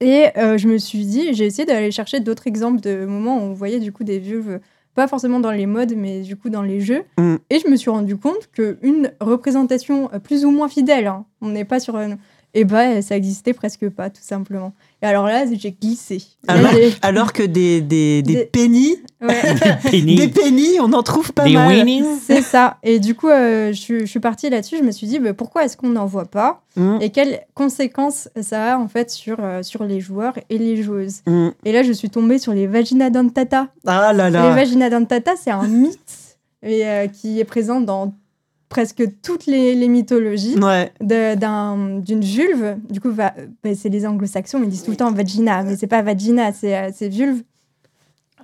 [0.00, 3.42] Et euh, je me suis dit, j'ai essayé d'aller chercher d'autres exemples de moments où
[3.42, 4.60] on voyait du coup des vulves,
[4.94, 7.02] pas forcément dans les modes, mais du coup dans les jeux.
[7.18, 7.36] Mm.
[7.50, 11.48] Et je me suis rendu compte qu'une représentation euh, plus ou moins fidèle, hein, on
[11.50, 12.18] n'est pas sur une...
[12.54, 14.74] Et bah, ça existait presque pas, tout simplement.
[15.00, 16.22] Et alors là, j'ai glissé.
[17.00, 20.00] Alors, que des, des, des Des- pennies, Ouais.
[20.16, 21.86] Des pennies, on en trouve pas Des mal.
[22.26, 22.78] C'est ça.
[22.82, 24.76] Et du coup, euh, je, suis- je suis partie là-dessus.
[24.78, 26.98] Je me suis dit, bah, pourquoi est-ce qu'on n'en voit pas Mm.
[27.02, 31.20] Et quelles conséquences ça a en fait sur, euh, sur les joueurs et les joueuses
[31.26, 31.48] Mm.
[31.66, 33.68] Et là, je suis tombée sur les vagina dentata.
[33.86, 34.54] Ah là Les là.
[34.54, 38.14] vagina dentata, c'est un mythe et, euh, qui est présent dans
[38.70, 40.90] presque toutes les, les mythologies Ouais.
[41.00, 42.76] d'une vulve.
[42.88, 43.34] Du coup, bah,
[43.74, 47.08] c'est les anglo-saxons, ils disent tout le temps vagina, mais c'est pas vagina, c'est c'est
[47.10, 47.42] vulve.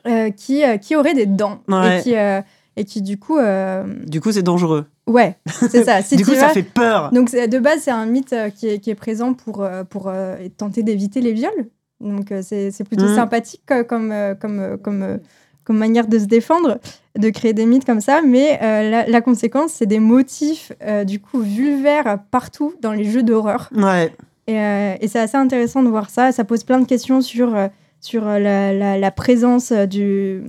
[0.07, 1.99] Euh, qui, euh, qui aurait des dents Ouais.
[1.99, 2.41] et, qui, euh,
[2.77, 4.87] et qui, du coup, euh, Du coup, c'est dangereux.
[5.07, 6.03] ouais, c'est ça.
[6.03, 7.11] Si du coup, ça fait peur.
[7.13, 10.13] Donc, de base, c'est un mythe qui est, qui est présent pour, pour
[10.57, 11.69] tenter d'éviter les viols.
[12.01, 13.15] Donc, c'est plutôt Mhm.
[13.17, 15.19] sympathique comme, comme, comme,
[15.65, 16.79] comme manière de se défendre,
[17.19, 18.23] de créer des mythes comme ça.
[18.25, 20.71] Mais la, la conséquence, c'est des motifs,
[21.05, 23.71] du coup, vulvaires partout dans les jeux d'horreur.
[23.75, 24.13] Ouais.
[24.47, 26.31] Et, et c'est assez intéressant de voir ça.
[26.33, 27.55] Ça pose plein de questions sur,
[28.01, 30.43] sur euh, la, la- la présence euh, du,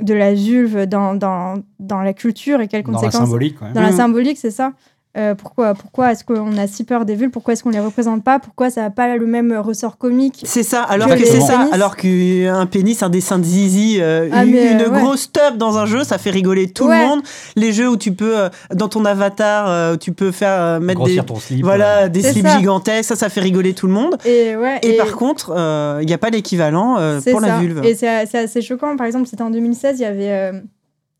[0.00, 3.66] de la vulve dans, dans, dans la culture et quelles Dans la conséquences symbolique, quand
[3.66, 3.74] même.
[3.74, 3.96] dans la Mm.
[3.96, 4.72] symbolique, c'est ça.
[5.16, 7.30] Euh, pourquoi pourquoi est-ce qu'on a si peur des vulves?
[7.30, 8.38] Pourquoi est-ce qu'on les représente pas?
[8.38, 11.96] Pourquoi ça n'a pas le même ressort comique C'est ça, alors Que c'est ça, alors
[11.96, 15.00] qu'un pénis, un dessin de zizi, euh, Ah, une, mais, une euh, ouais.
[15.00, 17.00] grosse tub dans un jeu, ça fait rigoler tout Ouais.
[17.00, 17.22] le monde.
[17.56, 21.04] Les jeux où tu peux, euh, dans ton avatar, euh, tu peux faire euh, mettre
[21.04, 21.64] des, Grossir slip.
[21.64, 22.58] voilà, euh, des slips ça.
[22.58, 24.16] gigantesques, ça, ça fait rigoler tout le monde.
[24.26, 27.82] Et, ouais, Et, par contre, euh, il n'y a pas l'équivalent euh, pour la vulve.
[27.84, 28.96] Et c'est assez choquant.
[28.96, 30.52] Par exemple, c'était en 2016, il y avait euh,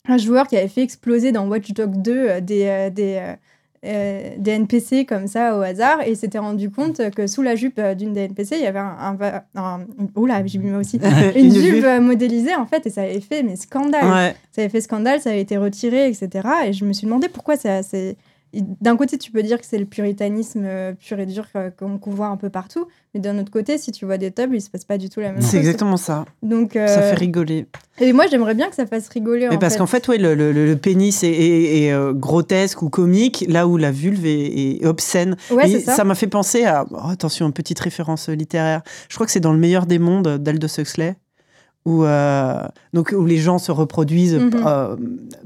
[0.08, 3.20] un joueur qui avait fait exploser dans Watch Dogs 2 euh, des, euh, des,
[3.86, 7.78] euh, des NPC comme ça au hasard et s'était rendu compte que sous la jupe
[7.78, 9.80] euh, d'une des NPC, il y avait un.
[10.14, 10.98] oula, j'ai mis moi aussi.
[11.36, 14.04] Une, vulve euh, modélisée en fait et ça avait fait mais scandale.
[14.04, 14.36] Ouais.
[14.52, 16.48] Ça avait fait scandale, ça avait été retiré, etc.
[16.66, 17.82] Et je me suis demandé pourquoi ça.
[17.82, 18.16] c'est-
[18.54, 21.98] D'un côté, tu peux dire que c'est le puritanisme euh, pur et dur euh, qu'on
[22.10, 24.70] voit un peu partout, mais d'un autre côté, si tu vois des tubs, il se
[24.70, 25.50] passe pas du tout la même chose.
[25.50, 26.24] C'est exactement ça.
[26.42, 27.66] Donc, euh, Ça fait rigoler.
[27.98, 29.48] et moi, j'aimerais bien que ça fasse rigoler.
[29.48, 32.12] Mais en parce qu'en fait, ouais, le, le- le- le pénis est, est- est, euh,
[32.14, 35.36] grotesque ou comique, là où la vulve est, est obscène.
[35.50, 36.04] ouais, Et ça.
[36.04, 36.86] m'a fait penser à.
[36.90, 38.82] oh, attention, une petite référence littéraire.
[39.10, 41.16] Je crois que c'est dans Le meilleur des mondes d'Aldous Huxley.
[41.86, 42.60] Où, euh,
[42.92, 44.50] donc, où les gens se reproduisent Mhm.
[44.66, 44.96] euh,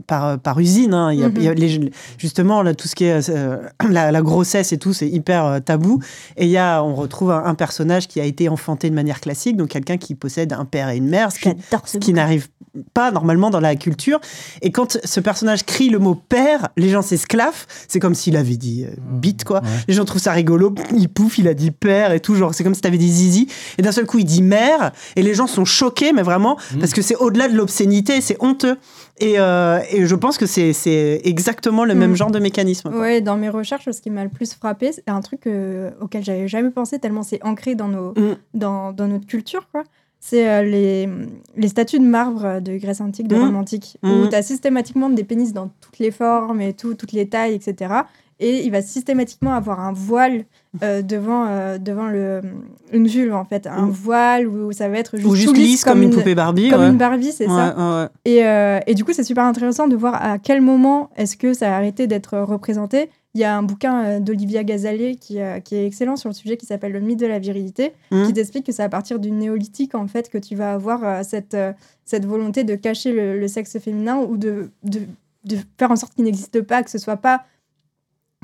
[0.06, 0.94] par, par usine.
[0.94, 1.12] hein.
[1.12, 3.58] Il y a- il y a les- justement, là, tout ce qui est euh,
[3.90, 6.00] la, la grossesse et tout, c'est hyper euh, tabou.
[6.38, 9.20] Et il y a, on retrouve un, un personnage qui a été enfanté de manière
[9.20, 11.50] classique, donc quelqu'un qui possède un père et une mère, ce qui,
[11.84, 12.48] ce n'arrive
[12.94, 14.20] pas normalement dans la culture.
[14.62, 17.66] Et quand ce personnage crie le mot père, les gens s'esclaffent.
[17.88, 19.60] C'est comme s'il avait dit euh, bite, quoi.
[19.60, 19.68] Ouais.
[19.88, 20.74] Les gens trouvent ça rigolo.
[20.96, 22.34] Il pouffe, il a dit père et tout.
[22.36, 23.48] Genre, c'est comme si t'avais dit zizi.
[23.76, 24.92] Et d'un seul coup, il dit mère.
[25.16, 26.78] Et les gens sont choqués, mais vraiment, Mm.
[26.80, 28.76] parce que c'est au-delà de l'obscénité, c'est honteux.
[29.18, 31.98] Et, euh, et je pense que c'est c'est exactement le Mm.
[31.98, 32.88] même genre de mécanisme.
[32.94, 36.22] Ouais, dans mes recherches, ce qui m'a le plus frappé, c'est un truc euh, auquel
[36.24, 38.36] j'avais jamais pensé, tellement c'est ancré dans, nos, Mm.
[38.54, 39.82] dans, dans notre culture, quoi.
[40.22, 41.08] C'est euh, les,
[41.56, 43.40] les statues de marbre de Grèce antique, de Mm.
[43.44, 44.10] Rome antique, Mm.
[44.10, 47.54] où tu as systématiquement des pénis dans toutes les formes et tout, toutes les tailles,
[47.54, 47.74] etc.
[48.42, 50.44] Et il va systématiquement avoir un voile
[50.82, 52.40] euh, devant, euh, devant le,
[52.90, 53.66] une vulve, en fait.
[53.66, 56.70] Un voile où ça va être juste, Ou juste lisse comme, une poupée Barbie.
[56.70, 56.88] comme ouais.
[56.88, 57.74] une Barbie, c'est ça.
[57.76, 58.08] Ouais, ouais, ouais.
[58.24, 61.52] Et, euh, et du coup, c'est super intéressant de voir à quel moment est-ce que
[61.52, 63.10] ça a arrêté d'être représenté.
[63.34, 66.66] Il y a un bouquin d'Olivia Gazalet qui, qui est excellent sur le sujet qui
[66.66, 68.26] s'appelle Le mythe de la virilité, Mhm.
[68.26, 71.56] qui t'explique que c'est à partir du néolithique en fait que tu vas avoir cette,
[72.04, 75.00] cette volonté de cacher le, le sexe féminin ou de, de,
[75.44, 77.42] de faire en sorte qu'il n'existe pas, que ce soit pas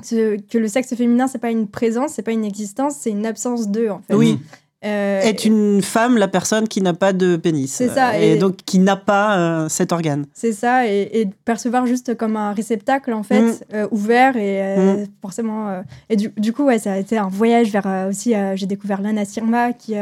[0.07, 3.67] que le sexe féminin c'est pas une présence, c'est pas une existence, c'est une absence
[3.69, 4.13] d'eux en fait.
[4.15, 4.39] Oui.
[4.85, 7.73] Euh, Est une femme la personne qui n'a pas de pénis.
[7.73, 10.27] C'est ça, Euh, Et, et- donc qui n'a pas euh, cet organe.
[10.35, 13.53] C'est ça, et, et percevoir juste comme un réceptacle, en fait, Mm.
[13.73, 15.81] euh, ouvert, et euh, forcément...
[16.11, 18.35] et du, du coup, ouais, ça a été un voyage vers aussi...
[18.53, 19.95] J'ai découvert l'Anna Sirma, qui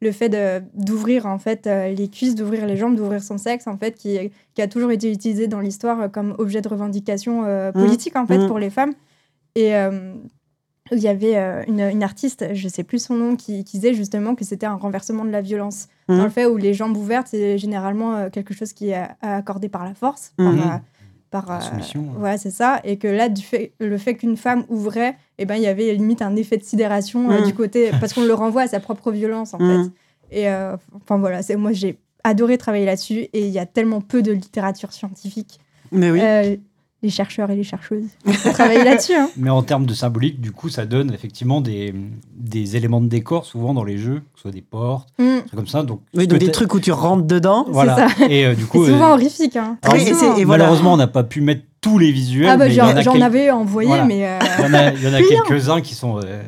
[0.00, 0.34] le fait
[0.74, 4.18] d'ouvrir, en fait, les cuisses, d'ouvrir les jambes, d'ouvrir son sexe, en fait, qui,
[4.54, 8.38] qui a toujours été utilisé dans l'histoire comme objet de revendication euh, politique, en fait,
[8.38, 8.46] Mm.
[8.48, 8.94] pour les femmes.
[9.54, 9.74] Et...
[9.74, 10.14] euh,
[10.90, 13.94] il y avait euh, une, une artiste, je sais plus son nom, qui, qui disait
[13.94, 15.88] justement que c'était un renversement de la violence.
[16.06, 19.70] Dans le fait où les jambes ouvertes, c'est généralement euh, quelque chose qui est accordé
[19.70, 20.78] par la force, par, euh,
[21.30, 22.22] par La euh, soumission, ouais.
[22.22, 22.80] ouais, c'est ça.
[22.84, 25.94] Et que là, du fait, le fait qu'une femme ouvrait, eh ben, il y avait
[25.94, 29.54] limite un effet de sidération du côté, parce qu'on le renvoie à sa propre violence,
[29.54, 29.90] en fait.
[30.30, 30.50] Et
[30.94, 34.32] enfin voilà, c'est moi j'ai adoré travailler là-dessus, et il y a tellement peu de
[34.32, 35.58] littérature scientifique.
[35.90, 36.60] Mais oui.
[37.02, 39.14] Euh, les chercheurs et les chercheuses, il faut travailler là-dessus.
[39.14, 39.28] Hein.
[39.36, 41.92] Mais en termes de symbolique, du coup, ça donne effectivement des,
[42.36, 45.24] des éléments de décor, souvent dans les jeux, que ce soit des portes, Mm.
[45.24, 45.82] des trucs comme ça.
[45.82, 47.66] Donc, oui, donc des trucs où tu rentres dedans.
[47.68, 48.08] Voilà.
[48.08, 48.26] ça.
[48.28, 49.56] Et euh, du coup, C'est souvent euh, horrifique.
[49.56, 49.78] Hein.
[49.82, 50.36] alors, Oui, et Très c'est- souvent.
[50.36, 50.64] et voilà.
[50.64, 52.48] malheureusement, on n'a pas pu mettre tous les visuels.
[52.48, 54.04] Ah bah en j'en quel- avais envoyé, Voilà.
[54.04, 56.18] mais euh, Il y en a, quelques-uns qui sont.
[56.18, 56.42] euh,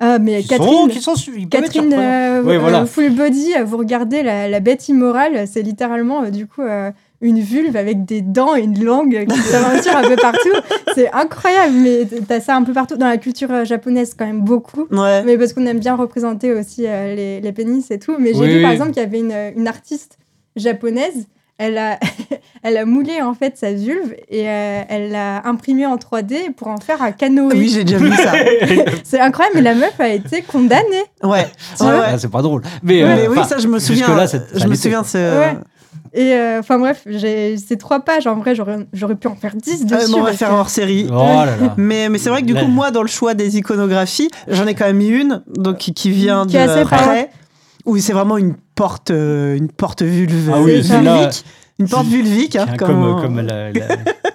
[0.00, 2.86] ah mais qui Catherine, sont, qui sont su- ils peuvent être Catherine euh, euh, voilà.
[2.86, 6.90] full body, euh, vous regardez la, la bête immorale, c'est littéralement euh, du coup euh,
[7.22, 10.50] une vulve avec des dents et une langue qui s'aventure un peu partout.
[10.94, 14.40] C'est incroyable, mais t'as ça un peu partout dans la culture euh, japonaise quand même
[14.42, 14.86] beaucoup.
[14.90, 15.22] Ouais.
[15.24, 18.16] Mais parce qu'on aime bien représenter aussi euh, les, les pénis et tout.
[18.18, 20.18] Mais j'ai Oui, vu par exemple qu'il y avait une, une artiste
[20.56, 21.26] japonaise.
[21.58, 21.98] Elle a,
[22.64, 26.68] elle a moulé en fait sa vulve et euh, elle l'a imprimée en 3D pour
[26.68, 27.54] en faire un canoë.
[27.54, 28.32] Oui, j'ai déjà vu ça.
[29.04, 30.82] C'est incroyable, mais la meuf a été condamnée.
[31.22, 31.46] Ouais.
[31.78, 32.62] Ah, c'est pas drôle.
[32.82, 34.06] Mais, Ouais, euh, mais oui, ça, je me souviens.
[34.06, 35.18] jusque-là, ça- ça je me souviens de ce.
[36.14, 38.26] Et euh, enfin bref, j'ai ces trois pages.
[38.26, 40.10] En vrai, j'aurais pu en faire 10 Ah, dessus.
[40.12, 41.06] mais on va faire que- hors série.
[41.10, 41.74] Oh là là.
[41.78, 44.66] Mais, mais c'est vrai que du Là- coup, moi, dans le choix des iconographies, j'en
[44.66, 47.30] ai quand même mis une donc, qui, qui vient Qui de près,
[47.86, 51.44] où c'est vraiment une porte, euh, une porte vulve, Ah oui, euh, vulvique.
[51.82, 52.56] Une porte vulvique.
[52.56, 53.80] hein, comme, comme, on- comme la, la-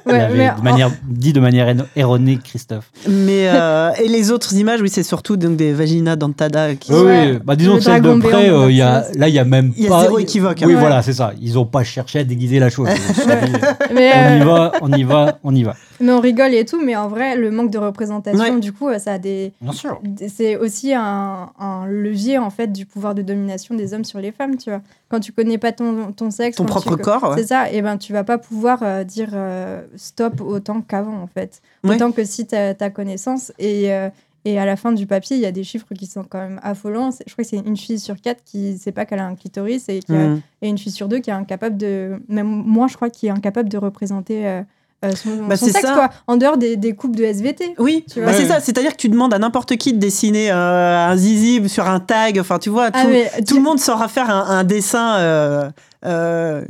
[0.10, 2.86] Il Ouais, avait mais de manière, dit de manière erro- erronée, Christophe.
[3.10, 6.99] Mais euh, et les autres images, oui, c'est surtout donc des vaginas dentada qui Oui,
[7.01, 7.31] Ouais.
[7.33, 7.39] oui.
[7.43, 9.83] Bah, disons que celle de près, euh, y a, là, il y a même Il
[9.83, 10.03] y a pas.
[10.03, 10.77] zéro équivoque, Oui, hein.
[10.79, 11.33] voilà, c'est ça.
[11.41, 12.88] Ils ont pas cherché à déguiser la chose.
[13.93, 15.75] Mais, on y euh, va, on y va, on y va.
[15.99, 18.60] Mais on rigole et tout, mais en vrai, le manque de représentation, Ouais.
[18.60, 19.53] du coup, euh, ça a des.
[19.62, 20.01] Bien sûr.
[20.27, 24.31] C'est aussi un, un levier en fait du pouvoir de domination des hommes sur les
[24.31, 24.81] femmes, tu vois.
[25.10, 27.23] Quand tu connais pas ton, ton sexe, ton propre tu- corps.
[27.31, 27.38] ouais.
[27.38, 31.27] C'est ça, et ben tu vas pas pouvoir euh, dire euh, stop autant qu'avant en
[31.27, 31.62] fait.
[31.83, 31.95] Ouais.
[31.95, 33.51] Autant que si tu as connaissance.
[33.60, 34.10] Et, euh,
[34.45, 36.60] et à la fin du papier, il y a des chiffres qui sont quand même
[36.63, 37.10] affolants.
[37.12, 39.89] Je crois que c'est une fille sur quatre qui sait pas qu'elle a un clitoris
[39.89, 40.41] et, qui a- Mm.
[40.62, 42.21] et une fille sur deux qui est incapable de.
[42.29, 44.62] Même moi, je crois, qui est incapable de représenter euh,
[45.05, 45.93] euh, son, Bah, son c'est sexe, ça.
[45.93, 46.10] quoi.
[46.27, 47.75] En dehors des, des coupes de SVT.
[47.79, 48.33] Oui, Tu bah, vois.
[48.33, 48.47] c'est Ouais.
[48.49, 48.60] ça.
[48.60, 52.39] C'est-à-dire que tu demandes à n'importe qui de dessiner euh, un zizi sur un tag.
[52.39, 55.17] Enfin, tu vois, tout, Ah, mais tout tu- le monde saura faire un, un dessin.
[55.17, 55.69] euh,
[56.05, 56.63] euh,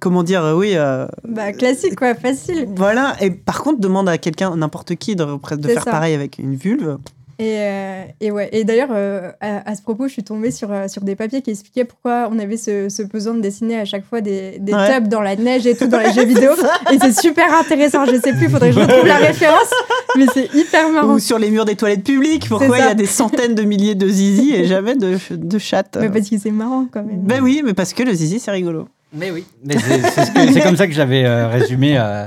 [0.00, 0.72] comment dire Oui.
[0.74, 2.68] euh, Bah, classique, quoi, facile.
[2.76, 3.14] voilà.
[3.20, 5.24] Et par contre, demande à quelqu'un, n'importe qui, de,
[5.64, 5.90] C'est faire ça.
[5.90, 6.98] pareil avec une vulve.
[7.40, 8.48] Et, euh, et ouais.
[8.50, 11.40] Et d'ailleurs, euh, à, à ce propos, je suis tombée sur, euh, sur des papiers
[11.40, 14.74] qui expliquaient pourquoi on avait ce, ce besoin de dessiner à chaque fois des, des
[14.74, 14.92] Ouais.
[14.96, 16.50] tubs dans la neige et tout dans les jeux vidéo.
[16.92, 18.04] Et c'est super intéressant.
[18.06, 19.70] Je sais plus, faudrait que je retrouve la référence.
[20.16, 21.14] Mais c'est hyper marrant.
[21.14, 22.48] Ou sur les murs des toilettes publiques.
[22.48, 25.96] Pourquoi il y a des centaines de milliers de zizi et jamais de, de chattes
[26.00, 27.20] Mais parce que c'est marrant quand même.
[27.22, 28.88] Ben oui, mais parce que le zizi, c'est rigolo.
[29.12, 29.44] Mais oui.
[29.64, 32.26] Mais c'est ce comme ça que j'avais euh, résumé euh,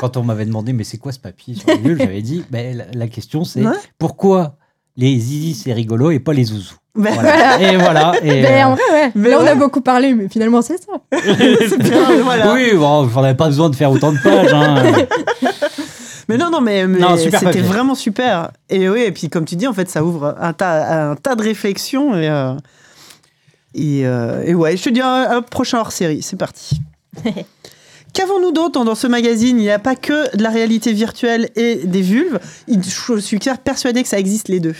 [0.00, 2.84] quand on m'avait demandé mais c'est quoi ce papier sur vulves J'avais dit ben, la,
[2.94, 3.72] la question c'est Ouais.
[3.98, 4.56] pourquoi
[4.96, 6.76] les zizi c'est rigolo et pas les zouzous?
[6.96, 7.60] Ben, Voilà.
[7.60, 8.12] Et voilà.
[8.22, 9.10] Et, Mais euh, en vrai, ouais.
[9.16, 9.48] mais Là, on ouais.
[9.50, 10.92] a beaucoup parlé, mais finalement, c'est ça.
[11.12, 12.52] c'est bien, voilà.
[12.54, 14.52] Oui, bon, on n'avait pas besoin de faire autant de pages.
[14.54, 14.80] hein.
[16.28, 16.86] Mais non, non, mais,
[17.18, 18.50] c'était vraiment super.
[18.70, 21.34] Et oui, et puis comme tu dis, en fait, ça ouvre un tas, un tas
[21.34, 22.14] de réflexions.
[22.18, 22.54] Et, euh,
[23.74, 26.80] et, euh, et ouais, je te dis un, un prochain hors série, c'est parti.
[28.14, 29.58] Qu'avons-nous d'autre dans ce magazine?
[29.58, 32.38] Il n'y a pas que de la réalité virtuelle et des vulves.
[32.68, 34.76] Je suis persuadée que ça existe les deux.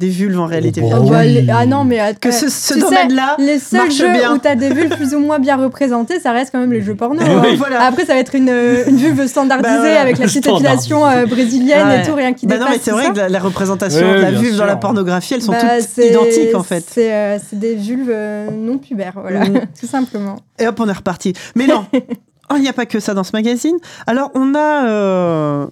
[0.00, 1.10] Des vulves en réalité Oh, virtuelle.
[1.10, 3.34] bah, les- ah non, mais att- Que ce, euh, ce domaine-là.
[3.40, 4.32] Les seuls marche jeux bien.
[4.32, 6.94] où t'as des vulves plus ou moins bien représentées, ça reste quand même les jeux
[6.94, 7.20] porno.
[7.24, 7.42] hein.
[7.42, 7.56] Oui.
[7.56, 7.82] Voilà.
[7.82, 11.88] Après, ça va être une, une vulve standardisée Bah, avec la petite épilation euh, brésilienne
[11.88, 12.02] Ouais.
[12.02, 12.68] et tout, rien qui Bah dépasse.
[12.68, 13.10] non, mais c'est vrai ça.
[13.10, 16.54] que la, la représentation de la vulve dans la pornographie, elles sont Bah, toutes identiques
[16.54, 16.84] en fait.
[16.88, 19.60] C'est euh, des vulves euh, non pubères, voilà, Mm.
[19.80, 20.36] tout simplement.
[20.60, 21.32] Et hop, on est reparti.
[21.56, 23.76] Mais non, oh, il n'y a pas que ça dans ce magazine.
[24.06, 25.66] Alors, on a euh,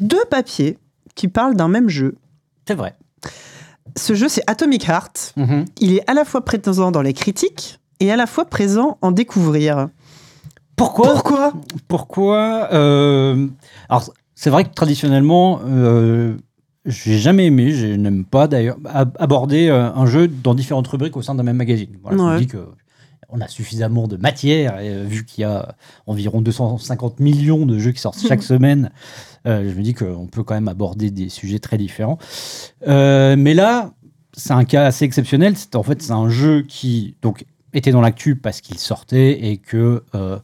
[0.00, 0.76] deux papiers
[1.14, 2.16] qui parlent d'un même jeu.
[2.66, 2.94] C'est vrai.
[3.96, 5.34] Ce jeu, c'est Atomic Heart.
[5.36, 5.64] Mhm.
[5.80, 9.10] Il est à la fois présent dans les critiques et à la fois présent en
[9.12, 9.88] découvrir.
[10.76, 11.52] Pourquoi Pourquoi?
[11.88, 13.46] Pourquoi euh,
[13.88, 16.36] Alors, c'est vrai que traditionnellement, euh,
[16.86, 21.16] j'ai jamais aimé, je n'aime pas d'ailleurs, ab- aborder euh, un jeu dans différentes rubriques
[21.16, 21.96] au sein d'un même magazine.
[22.02, 22.34] Voilà, Je Ouais.
[22.34, 22.68] me dis que
[23.32, 27.78] on a suffisamment de matière, et, euh, vu qu'il y a environ 250 millions de
[27.78, 28.90] jeux qui sortent chaque semaine.
[29.46, 32.18] Euh, je me dis qu'on peut quand même aborder des sujets très différents.
[32.86, 33.92] Euh, mais là,
[34.36, 35.56] c'est un cas assez exceptionnel.
[35.56, 39.56] C'est en fait c'est un jeu qui donc était dans l'actu parce qu'il sortait et
[39.58, 40.38] que euh,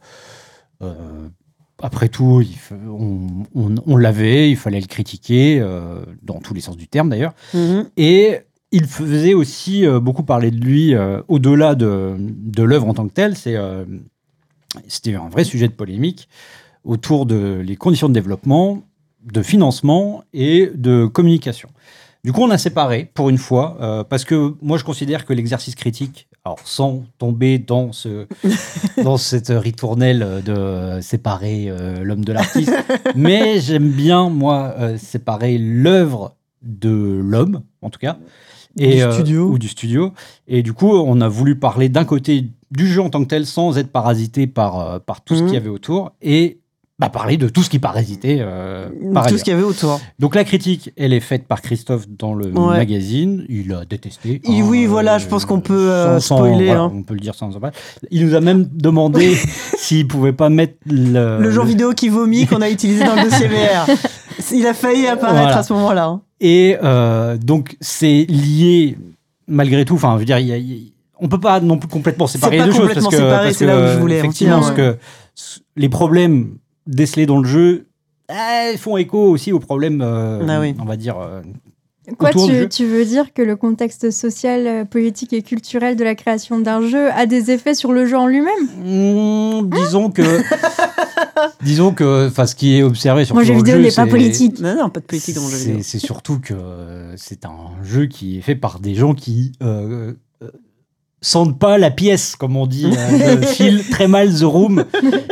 [1.81, 2.41] après tout,
[2.87, 7.09] on, on- on l'avait, il fallait le critiquer euh, dans tous les sens du terme
[7.09, 7.33] d'ailleurs.
[7.53, 7.89] Mhm.
[7.97, 8.39] Et
[8.71, 13.07] il faisait aussi euh, beaucoup parler de lui euh, au-delà de, de l'œuvre en tant
[13.07, 13.35] que telle.
[13.37, 13.55] C'est,
[14.87, 16.27] c'était un vrai sujet de polémique
[16.87, 18.81] autour de les conditions de développement,
[19.31, 21.69] de financement et de communication.
[22.23, 25.33] Du coup, on a séparé pour une fois, euh, parce que moi, je considère que
[25.33, 28.25] l'exercice critique, alors sans tomber dans, ce,
[29.03, 32.73] dans cette ritournelle de séparer euh, l'homme de l'artiste,
[33.15, 38.17] mais j'aime bien, moi, euh, séparer l'œuvre de l'homme, en tout cas.
[38.75, 39.49] Du euh, studio.
[39.49, 40.13] ou du studio.
[40.47, 43.45] Et du coup, on a voulu parler d'un côté du jeu en tant que tel
[43.45, 45.45] sans être parasité par, par tout ce Mhm.
[45.47, 46.59] qu'il y avait autour et
[46.99, 49.39] bah, parler de tout ce qui parasitait euh, par Tout ailleurs.
[49.39, 49.99] ce qu'il y avait autour.
[50.17, 52.77] Donc la critique, elle est faite par Christophe dans le Ouais.
[52.77, 53.45] magazine.
[53.49, 54.41] Il a détesté.
[54.43, 56.91] Et hein, oui, euh, voilà, je pense qu'on peut, euh, sans- sans- spoiler, voilà, hein.
[56.95, 57.75] On peut le dire sans en parler.
[58.09, 59.35] Il nous a même demandé
[59.77, 63.29] s'il pouvait pas mettre le, le jeu vidéo qui vomit qu'on a utilisé dans le
[63.29, 63.87] dossier VR.
[64.51, 65.57] Il a failli apparaître Voilà.
[65.59, 66.05] à ce moment-là.
[66.05, 66.21] hein.
[66.39, 68.97] Et euh, donc, c'est lié,
[69.47, 71.77] malgré tout, enfin, je veux dire, il y a- y a- on peut pas non
[71.77, 72.91] plus complètement séparer les deux choses.
[72.93, 74.97] Parce que, c'est là où je voulais en Effectivement, venir, parce que
[75.75, 77.87] les problèmes décelés dans le jeu
[78.29, 80.75] eh, font écho aussi aux problèmes, euh, Ah oui.
[80.81, 81.17] on va dire.
[81.19, 81.41] euh,
[82.17, 86.15] Quoi, tu, tu veux dire que le contexte social, euh, politique et culturel de la
[86.15, 88.63] création d'un jeu a des effets sur le jeu en lui-même?
[88.81, 90.21] Hmm, disons que.
[91.63, 94.07] disons que, enfin, ce qui est observé sur Mon jeu le vidéo jeu, n'est pas
[94.07, 94.59] politique.
[94.59, 95.79] Non, non, pas de politique dans mon jeu vidéo.
[95.81, 96.53] C'est surtout que
[97.17, 99.51] c'est un jeu qui est fait par des gens qui
[101.21, 102.85] sentent pas la pièce, comme on dit.
[102.85, 104.85] euh, file très mal The Room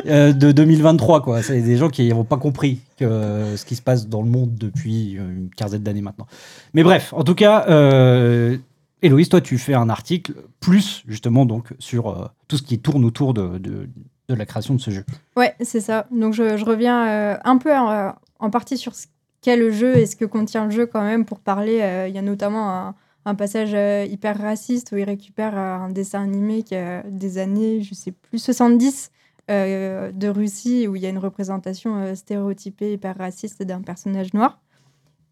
[0.08, 1.22] euh, de 2023.
[1.22, 1.42] quoi.
[1.44, 4.30] C'est des gens qui n'ont pas compris que, euh, ce qui se passe dans le
[4.30, 6.28] monde depuis euh, une quinzaine d'années maintenant.
[6.74, 8.58] Mais bref, en tout cas, euh,
[9.02, 13.06] Héloïse, toi, tu fais un article plus justement donc sur euh, tout ce qui tourne
[13.06, 13.88] autour de, de-
[14.28, 15.06] de la création de ce jeu.
[15.36, 16.08] Ouais, c'est ça.
[16.12, 19.06] Donc je, je reviens euh, un peu en, en partie sur ce
[19.42, 21.78] qu'est le jeu et ce que contient le jeu quand même pour parler.
[21.84, 22.96] euh, Il y a notamment un,
[23.26, 27.38] un passage euh, hyper raciste où il récupère euh, un dessin animé qui a des
[27.40, 29.12] années, je sais plus, 70
[29.52, 34.34] euh, de Russie où il y a une représentation euh, stéréotypée hyper raciste d'un personnage
[34.34, 34.60] noir.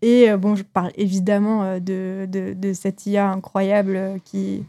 [0.02, 4.64] Et euh, bon, je parle évidemment de, de, de cette IA incroyable qui...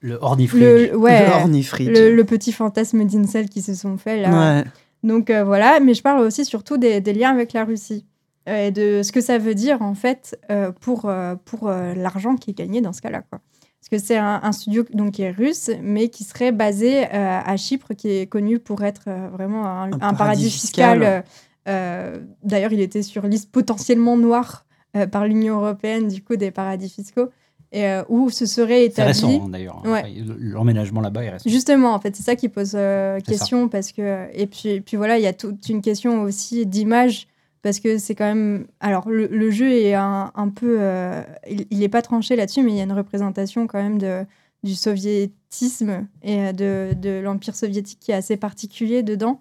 [0.00, 0.90] Le Ornifrige.
[0.90, 1.88] Le, ouais, Le ornifrige.
[1.88, 4.58] le, le petit fantasme d'Incel qui se sont faits là.
[4.60, 4.64] Ouais.
[5.02, 8.04] Donc voilà, mais je parle aussi surtout des, des liens avec la Russie
[8.48, 12.36] et de ce que ça veut dire en fait euh, pour, euh, pour euh, l'argent
[12.36, 13.22] qui est gagné dans ce cas-là.
[13.28, 13.40] Quoi.
[13.80, 17.40] Parce que c'est un, un studio donc, qui est russe, mais qui serait basé euh,
[17.44, 20.98] à Chypre, qui est connu pour être euh, vraiment un, un paradis, paradis fiscal.
[20.98, 21.02] fiscal.
[21.02, 21.22] euh,
[21.68, 26.50] euh, D'ailleurs, il était sur liste potentiellement noire euh, par l'Union européenne, du coup, des
[26.50, 27.28] paradis fiscaux,
[27.70, 29.08] et euh, où ce serait C'est établi.
[29.08, 29.82] récent hein, d'ailleurs.
[29.86, 30.02] Ouais.
[30.38, 31.48] L'emménagement là-bas est récent.
[31.48, 33.38] Justement, en fait, c'est ça qui pose euh, C'est ça.
[33.38, 37.28] question parce que et puis puis voilà, il y a toute une question aussi d'image
[37.62, 41.88] parce que c'est quand même alors le, jeu est un, peu euh, il, il est
[41.88, 44.24] pas tranché là-dessus, mais il y a une représentation quand même de
[44.64, 49.40] du soviétisme et euh, de, de l'empire soviétique qui est assez particulier dedans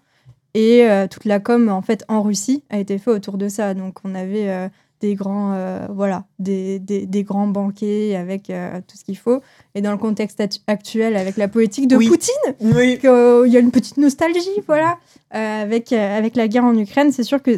[0.54, 3.74] et euh, toute la com en fait en Russie a été fait autour de ça.
[3.74, 8.98] Donc on avait des grands euh, voilà des, des, des grands banquets avec euh, tout
[8.98, 9.42] ce qu'il faut
[9.76, 12.08] et dans le contexte actu- actuel avec la politique de Oui.
[12.08, 12.98] Poutine Oui.
[13.00, 14.98] qu'il y a une petite nostalgie, voilà.
[15.36, 17.52] Euh, avec, euh, avec la guerre en Ukraine, c'est sûr que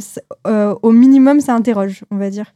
[0.48, 2.54] euh, au minimum, ça interroge, on va dire.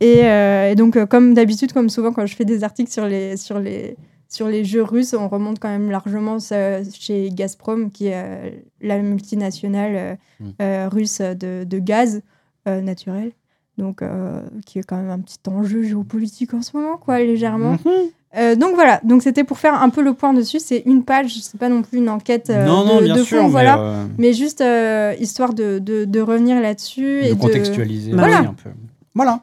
[0.00, 3.06] Et, euh, et donc, euh, comme d'habitude, comme souvent quand je fais des articles sur
[3.06, 3.96] les, sur les,
[4.28, 8.50] sur les jeux russes, on remonte quand même largement chez Gazprom, qui est euh,
[8.80, 10.50] la multinationale euh, Mm.
[10.62, 12.22] euh, russe de, de gaz
[12.68, 13.32] euh, naturel.
[13.80, 17.72] Donc, euh, qui est quand même un petit enjeu géopolitique en ce moment, quoi, légèrement.
[17.72, 17.92] Mhm.
[18.36, 20.60] Euh, donc voilà, donc c'était pour faire un peu le point dessus.
[20.60, 23.38] C'est une page, c'est pas non plus une enquête euh, non, non, de, de sûr,
[23.38, 23.78] fond, mais, voilà.
[23.80, 24.62] euh, Mais juste
[25.18, 28.48] histoire de, de, de revenir là-dessus de et contextualiser Bah aussi Voilà.
[28.50, 28.70] un peu.
[29.14, 29.40] Voilà.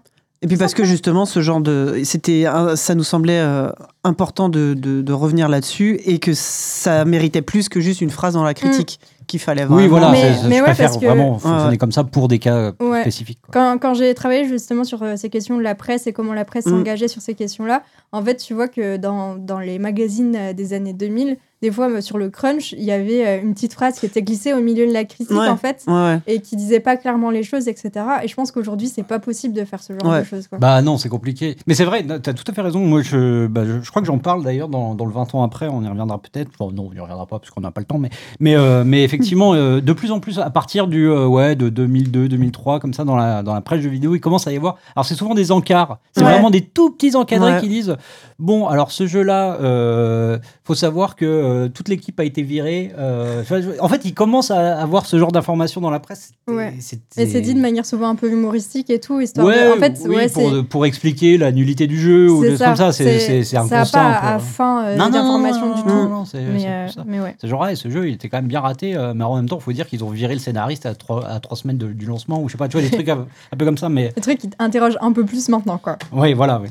[0.48, 2.46] Et puis parce que justement, ce genre de, c'était,
[2.76, 3.70] ça nous semblait euh,
[4.06, 8.34] important de, de, de revenir là-dessus et que ça méritait plus que juste une phrase
[8.36, 9.82] dans la critique qu'il fallait vraiment.
[9.82, 11.78] Oui, voilà, Mais- c'est- c'est- mais je ouais, préfère parce que- vraiment fonctionner Ouais.
[11.78, 13.02] comme ça pour des cas Ouais.
[13.02, 13.40] spécifiques.
[13.42, 13.52] quoi.
[13.52, 16.46] Quand, quand j'ai travaillé justement sur euh, ces questions de la presse et comment la
[16.46, 16.70] presse Mm.
[16.70, 17.84] s'engageait sur ces questions-là,
[18.14, 21.90] en fait, tu vois que dans, dans les magazines euh, des années 2000, des fois
[21.90, 24.62] euh, sur le crunch, il y avait euh, une petite phrase qui était glissée au
[24.62, 25.48] milieu de la critique, Ouais.
[25.48, 26.20] en fait, Ouais, ouais.
[26.28, 27.92] et qui disait pas clairement les choses, etc.
[28.24, 30.20] Et je pense qu'aujourd'hui, c'est pas possible de faire ce genre Ouais.
[30.20, 30.48] de choses.
[30.48, 30.60] Quoi.
[30.60, 31.56] Bah non, c'est compliqué.
[31.68, 32.80] Mais c'est vrai, tu as tout à fait raison.
[32.80, 35.44] Moi, je, bah, je, je crois que j'en parle d'ailleurs dans, dans le 20 ans
[35.44, 36.52] après, on y reviendra peut-être.
[36.60, 38.84] Bon, non, on y reviendra pas parce qu'on n'a pas le temps, mais, mais, euh,
[38.86, 42.80] mais effectivement, euh, de plus en plus, à partir du euh, ouais, de 2002, 2003,
[42.80, 44.78] comme ça, dans la, dans la presse jeux vidéo, il commence à y avoir.
[44.96, 46.00] Alors, c'est souvent des encarts.
[46.12, 46.32] C'est Ouais.
[46.32, 47.62] vraiment des tout petits encadrés Ouais.
[47.62, 47.96] qui disent
[48.40, 52.92] Bon, alors ce jeu-là, euh, faut savoir que euh, toute l'équipe a été virée.
[52.96, 53.44] euh,
[53.80, 56.34] en fait, ils commencent à avoir ce genre d'informations dans la presse.
[56.48, 56.76] Ouais.
[57.18, 59.72] Et c'est dit de manière souvent un peu humoristique et tout, histoire Ouais, de...
[59.74, 62.76] En fait, oui, ouais, pour, pour expliquer la nullité du jeu ou des trucs comme
[62.76, 63.98] ça, c'est un ça a constat.
[64.00, 65.88] pas à fin euh, non, non, non, d'information non, du tout.
[65.90, 67.04] non, non, c'est mais, c'est euh, pour ça.
[67.08, 67.36] mais ouais.
[67.42, 69.58] C'est genre, ouais, ce jeu, il était quand même bien raté, mais en même temps,
[69.58, 72.06] il faut dire qu'ils ont viré le scénariste à trois, à trois semaines de- du
[72.06, 74.14] lancement, ou je sais pas, tu vois, des trucs un, un peu comme ça, mais
[74.16, 75.98] Le truc qui t'interroge un peu plus maintenant, quoi.
[76.12, 76.70] oui, voilà, oui.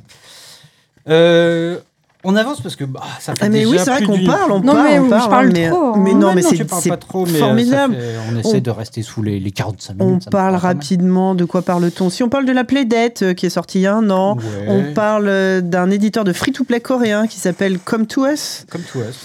[1.08, 1.78] Euh,
[2.24, 4.26] on avance parce que bah, ça fait Ah, mais déjà oui, c'est vrai qu'on d'une-
[4.26, 5.98] parle, on Non, parle, mais on je parle, parle mais, trop, hein.
[5.98, 7.94] mais non, mais c'est pas trop, mais euh, formidable.
[7.94, 10.26] fait- on essaie On- de rester sous les, les 45 On minutes.
[10.26, 13.50] me parle rapidement de quoi parle-t-on Si on parle de la Playdate euh, qui est
[13.50, 14.42] sortie il y a un an, Ouais.
[14.66, 18.66] on parle euh, d'un éditeur de free-to-play coréen qui s'appelle Come to Us.
[18.68, 18.78] Tout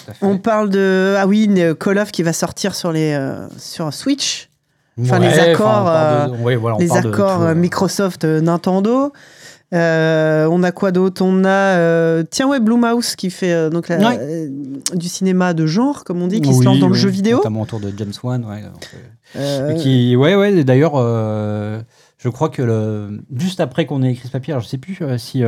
[0.07, 0.23] à fait.
[0.23, 3.91] On parle de ah oui une Call of qui va sortir sur les euh, sur
[3.91, 4.49] Switch.
[5.01, 8.25] enfin, les accords, on parle de- ouais, voilà, on les parle de accords tout, Microsoft
[8.25, 9.11] Nintendo.
[9.73, 11.21] Euh, on a quoi d'autre?
[11.23, 14.49] On a euh, tiens ouais Blumhouse qui fait euh, donc la- Ouais.
[14.93, 17.37] du cinéma de genre comme on dit qui se lance dans le jeu vidéo.
[17.37, 19.75] Notamment autour de James Wan, ouais.
[19.77, 20.93] qui, ouais, ouais, d'ailleurs,
[22.17, 24.99] je crois que le, juste après qu'on ait écrit ce papier, alors je sais plus
[25.17, 25.41] si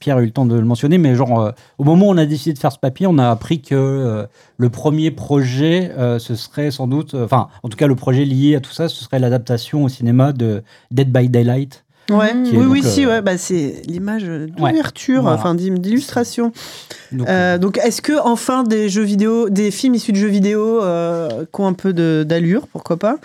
[0.00, 2.26] Pierre a eu le temps de le mentionner, mais genre, au moment où on a
[2.26, 4.26] décidé de faire ce papier, on a appris que
[4.56, 8.60] le premier projet, ce serait sans doute, enfin, en tout cas, le projet lié à
[8.60, 11.84] tout ça, ce serait l'adaptation au cinéma de Dead by Daylight.
[12.10, 12.32] Ouais.
[12.34, 15.36] Oui, oui, si, euh, ouais, bah, c'est l'image d'ouverture, Voilà.
[15.38, 16.52] enfin d'illustration.
[17.12, 20.82] Donc, Euh, donc, est-ce que enfin des jeux vidéo, des films issus de jeux vidéo
[20.82, 21.92] euh, qui ont un peu
[22.24, 23.16] d'allure, pourquoi pas?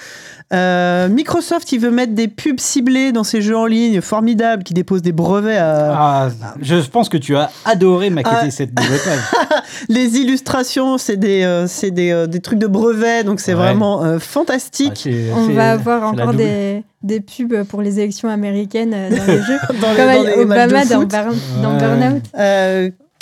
[0.53, 4.73] Euh, Microsoft, il veut mettre des pubs ciblées dans ses jeux en ligne, formidables, qui
[4.75, 6.25] déposent des brevets à.
[6.27, 6.29] ah,
[6.61, 8.51] je pense que tu as adoré maqueter Ah.
[8.51, 9.63] cette nouvelle page.
[9.89, 13.59] Les illustrations, c'est des, euh, c'est des, euh, des trucs de brevets, donc c'est Ouais.
[13.59, 15.01] vraiment euh, Ah, fantastique.
[15.03, 19.41] c'est- On c'est- va avoir encore des, des pubs pour les élections américaines dans les
[19.41, 19.59] jeux.
[19.81, 21.79] Dans Comme les Obama dans, Ouais.
[21.79, 22.23] Burnout.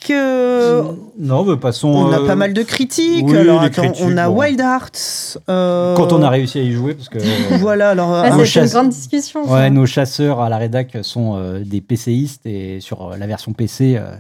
[0.10, 1.90] Euh, que Non, mais passons.
[1.90, 3.26] on a euh, pas mal de critiques.
[3.28, 4.40] oui, alors les attends, critiques, on a bon.
[4.40, 5.38] Wild Hearts.
[5.50, 7.18] euh, Quand on a réussi à y jouer, parce que.
[7.60, 8.14] Voilà, alors.
[8.14, 9.52] Ah, euh, nos c'est une chasse- grande discussion.
[9.52, 13.54] Ouais, nos chasseurs à la rédac sont euh, des PCistes et sur euh, la version
[13.54, 13.96] PC.
[13.98, 14.12] euh,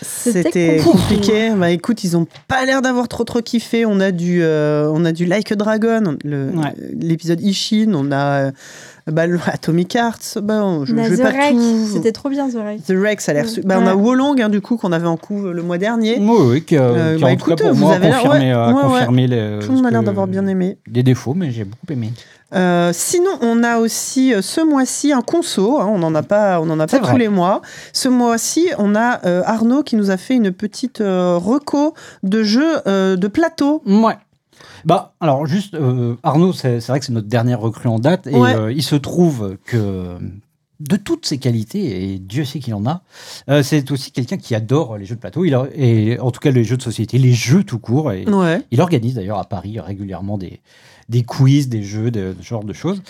[0.00, 1.50] C'était compliqué.
[1.56, 3.84] Bah écoute, ils ont pas l'air d'avoir trop trop kiffé.
[3.84, 6.74] On a du, euh, on a du Like a Dragon, Ouais.
[7.00, 7.92] l'épisode Ishin.
[7.94, 8.50] On a euh,
[9.10, 10.38] bah, le Atomic Hearts.
[10.42, 11.86] Bah, on- je, je vais The pas tout.
[11.92, 12.84] C'était trop bien, The Wreck.
[12.84, 13.48] The Wreck, ça a l'air.
[13.48, 14.02] Su- Bah, on a Ouais.
[14.02, 16.18] Wolong hein, du coup qu'on avait en couve le mois dernier.
[16.20, 18.10] Oui, oui, qui, a- Euh, qui bah, en tout cas écoute, pour vous moi avez
[18.10, 18.82] confirmé, ouais, euh, ouais, ouais.
[18.82, 20.78] confirmé les- Tout le monde a l'air d'avoir bien aimé.
[20.88, 22.12] Des défauts, mais j'ai beaucoup aimé.
[22.54, 25.78] Euh, sinon, on a aussi euh, ce mois-ci un conso.
[25.80, 27.60] hein, on n'en a pas, on en a pas tous les mois.
[27.92, 31.92] Ce mois-ci, on a euh, Arnaud qui nous a fait une petite euh, reco
[32.22, 33.82] de jeux euh, de plateau.
[33.86, 34.14] Ouais.
[34.84, 38.34] Bah, alors, juste, euh, Arnaud, c'est vrai que c'est notre dernière recrue en date, et
[38.34, 38.54] Ouais.
[38.54, 40.16] euh, il se trouve que
[40.80, 43.02] de toutes ses qualités, et Dieu sait qu'il en a,
[43.50, 46.38] euh, c'est aussi quelqu'un qui adore les jeux de plateau, il a- et en tout
[46.38, 48.62] cas les jeux de société, les jeux tout court, et Ouais.
[48.70, 50.60] il organise d'ailleurs à Paris régulièrement des,
[51.08, 53.02] des quiz, des jeux, de, ce genre de choses.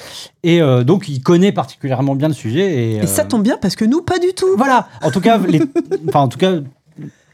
[0.44, 2.92] Et euh, donc, il connaît particulièrement bien le sujet.
[2.92, 4.46] Et, Et ça euh, tombe bien parce que nous, pas du tout.
[4.56, 4.88] Voilà.
[5.02, 5.60] En tout cas, les...
[6.08, 6.52] enfin, en tout cas,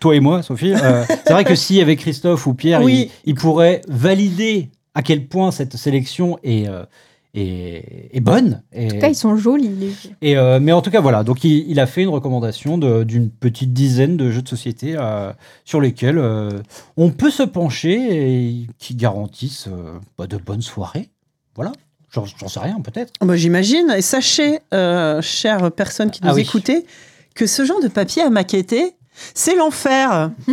[0.05, 3.11] toi et moi, Sophie, euh, c'est vrai que si avec Christophe ou Pierre, Oui.
[3.24, 6.84] ils, ils pourraient valider à quel point cette sélection est, euh,
[7.34, 8.62] est, est bonne.
[8.72, 10.11] Et, En tout cas, ils sont jolis, les jeux.
[10.20, 11.24] et, euh, mais en tout cas, voilà.
[11.24, 15.32] Donc, il, il a fait une recommandation d'une petite dizaine de jeux de société euh,
[15.64, 16.50] sur lesquels euh,
[16.98, 21.09] on peut se pencher et qui garantissent euh, bah, de bonnes soirées.
[21.57, 21.72] Voilà.
[22.12, 23.12] J'en j'en sais rien, peut-être.
[23.22, 23.92] Bah, J'imagine.
[23.96, 26.42] Et sachez, euh, chères personnes qui nous Ah oui.
[26.42, 26.84] écoutez,
[27.34, 28.92] que ce genre de papier à maqueter,
[29.34, 30.30] c'est l'enfer.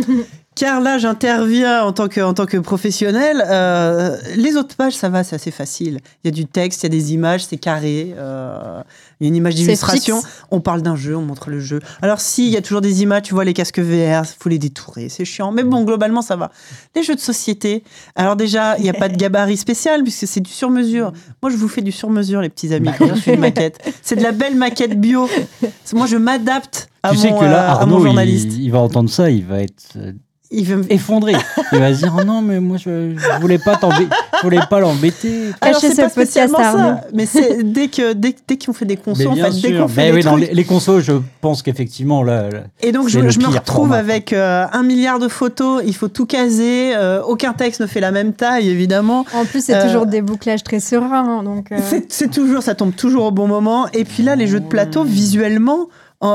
[0.54, 3.42] Car là, j'interviens en tant que, en tant que professionnel.
[3.48, 6.00] Euh, les autres pages, ça va, c'est assez facile.
[6.22, 8.14] Il y a du texte, il y a des images, c'est carré.
[8.18, 8.82] euh,
[9.18, 10.20] il y a une image d'illustration.
[10.50, 11.80] On parle d'un jeu, on montre le jeu.
[12.02, 14.58] Alors si, il y a toujours des images, tu vois les casques VR, faut les
[14.58, 15.52] détourer, c'est chiant.
[15.52, 16.50] Mais bon, globalement, ça va.
[16.94, 17.82] Les jeux de société,
[18.14, 21.12] alors déjà, il n'y a pas de gabarit spécial puisque c'est du sur-mesure.
[21.42, 23.78] Moi, je vous fais du sur-mesure, les petits amis, Bah, quand je fais une maquette.
[24.02, 25.30] C'est de la belle maquette bio.
[25.94, 28.48] Moi, je m'adapte à, tu mon, sais que là, euh, Arnaud, journaliste.
[28.52, 30.12] il, il va entendre ça, il va être euh,
[30.50, 31.32] Il veut me- effondré.
[31.72, 34.60] Il va se dire oh non mais moi je, je voulais pas t'embêter, je voulais
[34.68, 35.46] pas l'embêter.
[35.62, 36.98] Alors, c'est ce pas spécialement ça, Arnaud.
[37.14, 39.80] mais c'est dès que dès, dès qu'on fait des consos, en bien fait, dès sûr.
[39.82, 42.60] qu'on fait Mais des oui, dans trucs, les, les consos, je pense qu'effectivement là, là,
[42.82, 43.96] Et donc, je, C'est le je me retrouve format.
[43.96, 48.00] avec euh, un milliard de photos, il faut tout caser, euh, aucun texte ne fait
[48.00, 49.24] la même taille, évidemment.
[49.34, 51.38] En plus, c'est Euh, toujours des bouclages très sereins.
[51.38, 51.78] hein, donc, euh,
[52.10, 53.86] C'est- toujours, ça tombe toujours au bon moment.
[53.94, 55.88] Et puis là, les jeux de plateau, visuellement,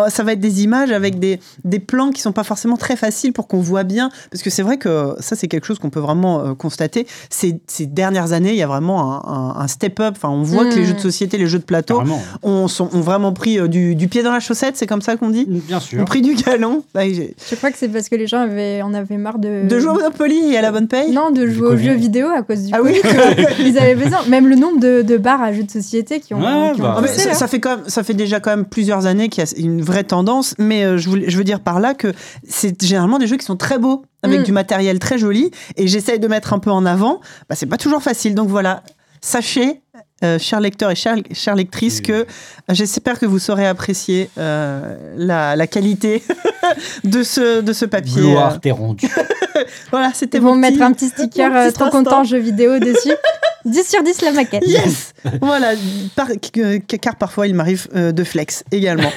[0.10, 3.34] ça va être des images avec des, des plans qui sont pas forcément très faciles
[3.34, 4.10] pour qu'on voit bien.
[4.32, 7.08] Parce que c'est vrai que ça, c'est quelque chose qu'on peut vraiment euh, constater.
[7.30, 10.14] Ces, ces dernières années, il y a vraiment un, un- un step-up.
[10.18, 10.70] Enfin, on voit Mm.
[10.70, 12.02] que les jeux de société, les jeux de plateau,
[12.44, 15.16] ont, sont- ont vraiment pris euh, du, du pied dans la chaussette, c'est comme ça
[15.16, 16.06] qu'on dit Bien Ont sûr.
[16.06, 16.84] pris du galon.
[16.94, 19.68] Bah, Je crois que c'est parce que les gens avaient, en avaient marre de.
[19.68, 21.86] De jouer au Monopoly et à la bonne paye Non, de Du jouer aux Covid.
[21.86, 22.96] jeux vidéo à cause du Ah oui
[23.60, 24.20] Ils avaient besoin.
[24.28, 26.40] Même le nombre de, de bars à jeux de société qui ont.
[26.40, 26.96] Ouais, qui ont bah.
[26.98, 29.48] Ah, poussé, ça, fait quand même, ça fait déjà quand même plusieurs années qu'il y
[29.48, 32.14] a une vraie tendance, mais euh, je, voulais- je veux dire par là que
[32.48, 34.44] c'est généralement des jeux qui sont très beaux, avec Mm.
[34.44, 37.22] du matériel très joli, et j'essaye de mettre un peu en avant.
[37.50, 38.84] Bah, c'est pas toujours facile, donc voilà.
[39.22, 39.82] Sachez,
[40.24, 42.02] euh, chers lecteurs et chères, chères lectrices, Oui.
[42.04, 42.26] que euh,
[42.72, 46.24] j'espère que vous saurez apprécier euh, la, la qualité
[47.04, 48.22] de ce, de ce papier.
[48.22, 49.08] Gloire t'es rendu.
[49.92, 51.90] voilà, c'était Ils vont mettre un petit sticker petit trop instant.
[52.04, 53.14] content jeux vidéo dessus.
[53.66, 54.64] 10 sur 10 la maquette.
[54.66, 55.72] Yes Voilà,
[56.16, 56.30] par-
[57.02, 59.10] car parfois il m'arrive euh, de flex également.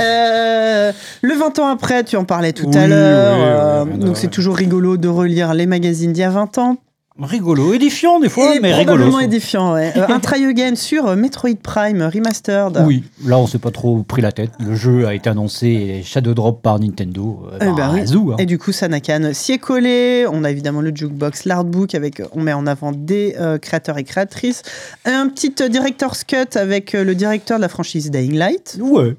[0.00, 4.16] Euh, le 20 ans après, tu en parlais tout à l'heure, oui, oui, oui, donc
[4.16, 6.78] c'est toujours rigolo de relire les magazines d'il y a 20 ans.
[7.20, 9.20] Rigolo, édifiant des fois, Et mais rigolo.
[9.20, 9.92] édifiant, ouais.
[9.96, 12.82] Euh, un try again sur euh, Metroid Prime Remastered.
[12.86, 14.50] Oui, là on s'est pas trop pris la tête.
[14.58, 17.46] Le jeu a été annoncé et Shadow Drop par Nintendo.
[17.52, 18.32] Euh, Eh bah, ben oui.
[18.32, 18.36] hein.
[18.38, 20.26] Et du coup, Sanakan s'y est collé.
[20.30, 24.04] On a évidemment le jukebox, l'artbook, avec, on met en avant des euh, créateurs et
[24.04, 24.62] créatrices.
[25.04, 28.76] Un petit euh, director's cut avec euh, le directeur de la franchise Dying Light.
[28.80, 29.16] Ouais.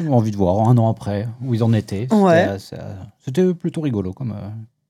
[0.00, 2.06] J'ai envie de voir un an après où ils en étaient.
[2.10, 2.46] C'était, Ouais.
[2.48, 4.32] euh, ça- C'était plutôt rigolo comme.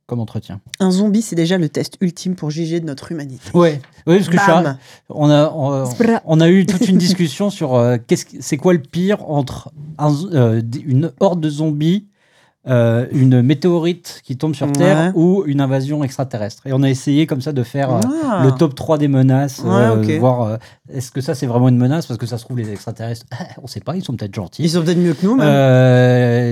[0.06, 0.60] Comme entretien.
[0.78, 3.50] Un zombie, c'est déjà le test ultime pour juger de notre humanité.
[3.54, 4.78] Ouais, ouais parce que je suis Bam.
[5.08, 5.52] on a
[6.24, 9.72] on, a eu toute une discussion sur euh, qu'est-ce que- c'est quoi le pire entre
[9.98, 12.06] un euh, une horde de zombies,
[12.68, 14.72] euh, une météorite qui tombe sur Ouais.
[14.72, 16.66] Terre ou une invasion extraterrestre.
[16.66, 18.42] Et on a essayé comme ça de faire euh, Ah.
[18.44, 20.58] le top 3 des menaces, Ouais, euh, voir
[20.92, 22.06] est-ce que ça c'est vraiment une menace?
[22.06, 23.24] Parce que ça se trouve les extraterrestres,
[23.62, 24.62] on sait pas, ils sont peut-être gentils.
[24.64, 25.46] Ils sont peut-être mieux que nous, même.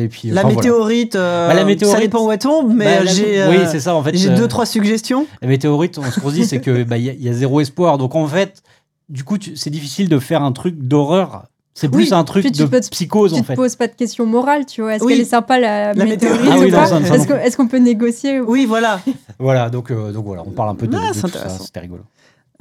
[0.05, 0.57] Et puis, la, enfin, voilà.
[0.57, 3.81] météorite, euh, Bah, la météorite- ça dépend où elle tombe, mais Bah, j'ai oui, c'est
[3.81, 4.17] ça en fait.
[4.17, 5.27] j'ai deux, trois suggestions.
[5.43, 7.29] La météorite, on- ce qu'on se dit, c'est que bah, il y, a- il y
[7.29, 7.99] a zéro espoir.
[7.99, 8.63] Donc en fait,
[9.09, 11.45] du coup, c'est difficile de faire un truc d'horreur.
[11.77, 13.55] C'est plus Oui, un truc tu de te- psychose Tu en te fait.
[13.55, 14.95] poses pas de questions morales, tu vois.
[14.95, 15.13] Est-ce Oui.
[15.15, 18.41] qu'elle est sympa la, La météorite météorite, Ah oui, Est-ce qu'on est-ce qu'on peut négocier
[18.41, 19.01] ou- Oui, voilà.
[19.41, 21.49] Voilà, donc, euh, donc voilà, on parle un peu de, Ah, de c'est tout ça,
[21.49, 22.03] c'était rigolo.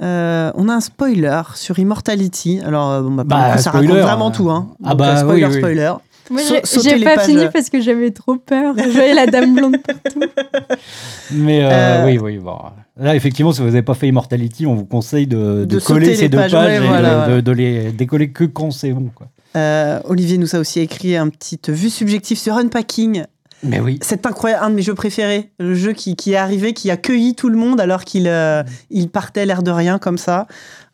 [0.02, 2.60] Euh, on a un spoiler sur Immortality.
[2.66, 4.50] Alors, euh, bon, bah, Bah, ça spoiler, raconte vraiment euh, tout.
[4.50, 4.68] Hein.
[4.82, 5.58] ah Donc, bah, spoiler, oui, oui.
[5.58, 5.92] spoiler.
[6.30, 7.26] Moi, Sa- j'ai- pas pages.
[7.26, 8.74] fini parce que j'avais trop peur.
[8.78, 10.20] Je voyais la dame blonde partout.
[11.32, 12.56] Mais euh, Euh, oui, oui, bon.
[12.98, 16.14] Là, effectivement, si vous n'avez pas fait Immortality, on vous conseille de, de De coller
[16.14, 17.42] ces deux pages, pages, ouais, et de- voilà, de, ouais.
[17.42, 19.10] de les décoller que quand c'est bon.
[19.14, 19.26] Quoi.
[19.56, 23.24] Euh, Olivier nous a aussi écrit un petit vue subjective sur Unpacking.
[23.64, 23.98] Mais oui.
[24.02, 25.50] C'est incroyable, un de mes jeux préférés.
[25.58, 28.62] Le jeu qui, qui est arrivé, qui a cueilli tout le monde alors qu'il euh,
[28.90, 30.46] il partait l'air de rien comme ça.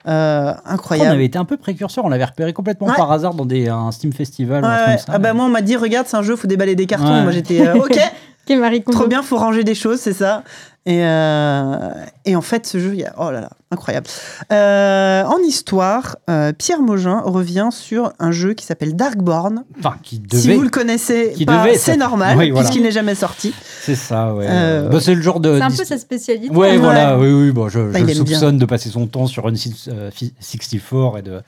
[0.08, 1.10] Euh, On incroyable.
[1.10, 2.96] avait été un peu précurseur, on l'avait repéré complètement Ouais.
[2.96, 4.62] par hasard dans des, un Steam Festival.
[4.62, 4.94] ou un Ouais, truc ouais.
[4.96, 5.12] comme ça.
[5.14, 7.22] Ah bah moi on m'a dit regarde c'est un jeu faut déballer des cartons Ouais.
[7.22, 7.98] moi j'étais euh, ok
[8.58, 10.42] Marie trop bien faut ranger des choses c'est ça
[10.86, 11.90] et, euh,
[12.24, 14.06] et en fait ce jeu il y a- oh là là incroyable
[14.50, 20.18] Euh, en histoire euh, Pierre Mogin revient sur un jeu qui s'appelle Darkborn Enfin, qui
[20.18, 20.40] devait.
[20.42, 22.66] si vous le connaissez pas c'est normal Oui, voilà.
[22.66, 23.52] puisqu'il n'est jamais sorti
[23.82, 24.46] C'est ça, ouais.
[24.48, 25.56] Euh, Bah, c'est le genre de.
[25.58, 26.50] C'est un peu sa spécialité.
[26.54, 26.76] Ouais, Ouais.
[26.78, 27.50] voilà, oui, oui.
[27.52, 28.14] Bon, je, Bah, je bien.
[28.14, 31.40] soupçonne de passer son temps sur une six- euh, fi- 64 et de,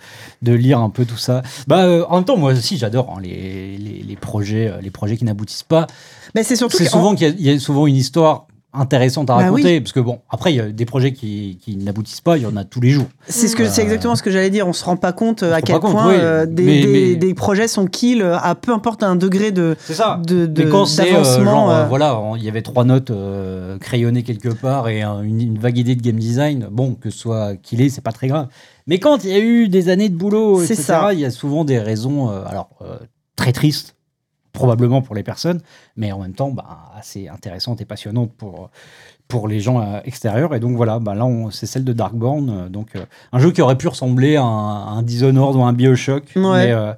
[0.43, 1.43] de lire un peu tout ça.
[1.67, 5.17] Bah, euh, en même temps, moi aussi, j'adore hein, les, les, les projets, les projets
[5.17, 5.87] qui n'aboutissent pas.
[6.35, 9.43] mais c'est surtout C'est souvent qu'il y, y a souvent une histoire intéressante à Bah
[9.45, 12.45] raconter, parce que bon, après, il y a des projets qui, qui n'aboutissent pas, il
[12.45, 13.07] y en a tous les jours.
[13.27, 14.67] C'est ce que c'est Euh, exactement ce que j'allais dire.
[14.67, 16.15] On se rend pas compte à quel compte, point oui.
[16.19, 19.53] euh, des, Mais- des- mais- des projets sont kill euh, à peu importe un degré
[19.53, 20.21] de C'est ça.
[20.27, 20.65] de de- euh,
[20.97, 21.71] d'avancement.
[21.71, 23.13] euh, voilà, il y avait trois notes
[23.81, 27.19] crayonnées quelque part et un- une, une vague idée de game design, bon, que ce
[27.19, 28.49] soit qu'il est, c'est pas très grave.
[28.87, 31.13] Mais quand il y a eu des années de boulot, C'est etc., ça.
[31.13, 32.71] il y a souvent des raisons, alors,
[33.37, 33.97] très tristes,
[34.53, 35.61] probablement pour les personnes,
[35.97, 38.71] mais en même temps, bah, assez intéressantes et passionnantes pour,
[39.29, 40.55] pour les gens euh, extérieurs.
[40.55, 43.63] Et donc voilà, bah, là, c'est celle de Darkborn, euh, donc euh, un jeu qui
[43.63, 46.43] aurait pu ressembler à un, à un Dishonored ou un Bioshock, Ouais.
[46.67, 46.93] mais euh,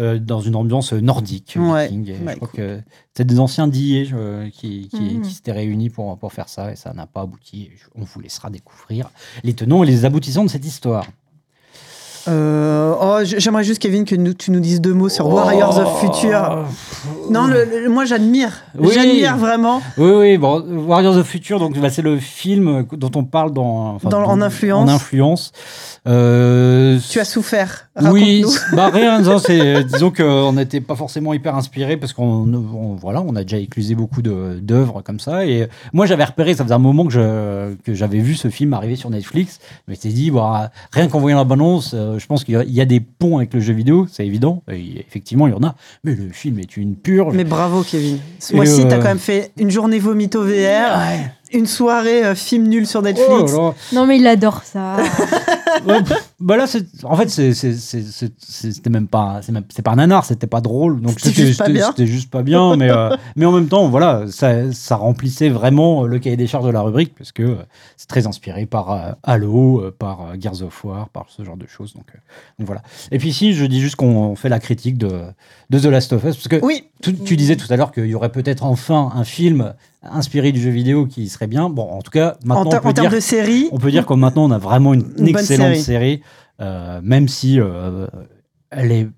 [0.00, 1.56] euh, dans une ambiance nordique.
[1.58, 1.88] Ouais.
[1.88, 2.08] viking.
[2.10, 2.80] Et Bah, je crois que
[3.12, 5.22] c'était des anciens d'IA euh, qui, qui, Mhm.
[5.22, 7.70] qui s'étaient réunis pour, pour faire ça, et ça n'a pas abouti.
[7.76, 9.10] Je- On vous laissera découvrir
[9.42, 11.06] les tenants et les aboutissants de cette histoire.
[12.28, 16.00] Euh, oh, j'aimerais juste Kevin que nous- tu nous dises deux mots sur Warriors of
[16.00, 16.64] Future.
[17.30, 18.90] Non, le- le- moi j'admire, Oui.
[18.94, 19.80] j'admire vraiment.
[19.98, 23.94] Oui, oui, bon, Warriors of Future, donc bah, c'est le film dont on parle dans,
[23.96, 24.88] enfin, Dans- en influence.
[24.90, 25.52] En influence.
[26.06, 27.88] Euh, Tu as souffert.
[28.10, 33.22] Oui, bah rien, c'est, disons qu'on n'était pas forcément hyper inspiré parce qu'on on- voilà,
[33.26, 35.46] on a déjà éclusé beaucoup d'œuvres comme ça.
[35.46, 38.74] Et moi, j'avais repéré, ça faisait un moment que, je, que j'avais vu ce film
[38.74, 39.60] arriver sur Netflix.
[39.86, 42.84] Je m'étais dit, bah, rien qu'en voyant la bande-annonce, euh, je pense qu'il y a-
[42.84, 44.62] des ponts avec le jeu vidéo, c'est évident.
[44.70, 45.74] Et effectivement, il y en a.
[46.04, 47.34] Mais le film est une purge.
[47.34, 48.18] Mais bravo Kevin.
[48.38, 51.30] Ce mois-ci, euh, t'as quand même fait une journée vomito VR, Ouais.
[51.52, 53.52] une soirée euh, film nul sur Oh là Netflix.
[53.52, 53.74] là.
[53.92, 54.96] Non, mais il adore ça.
[55.86, 60.46] Ouais, pff, bah là, c'est, en fait, c'était même pas, c'est, pas un nanar, c'était
[60.46, 61.00] pas drôle.
[61.00, 61.86] Donc C'était juste pas bien.
[61.88, 66.04] C'était juste pas bien, mais, euh, mais en même temps, voilà, ça, ça remplissait vraiment
[66.04, 67.56] le cahier des charges de la rubrique parce que euh,
[67.96, 71.56] c'est très inspiré par euh, Halo, euh, par euh, Gears of War, par ce genre
[71.56, 71.94] de choses.
[71.94, 72.18] Donc, euh,
[72.58, 72.82] donc voilà.
[73.10, 75.22] Et puis ici, je dis juste qu'on fait la critique de,
[75.70, 78.06] de The Last of Us parce que Oui, tu, tu disais tout à l'heure qu'il
[78.06, 79.74] y aurait peut-être enfin un film
[80.10, 81.68] inspiré du jeu vidéo qui serait bien.
[81.70, 83.78] Bon, en tout cas, en, maintenant, ter- on peut en termes dire de série, on
[83.78, 85.82] peut dire que maintenant on a vraiment une, Une excellente série.
[85.82, 86.22] série,
[86.60, 88.06] euh, même si euh,
[88.70, 89.08] elle est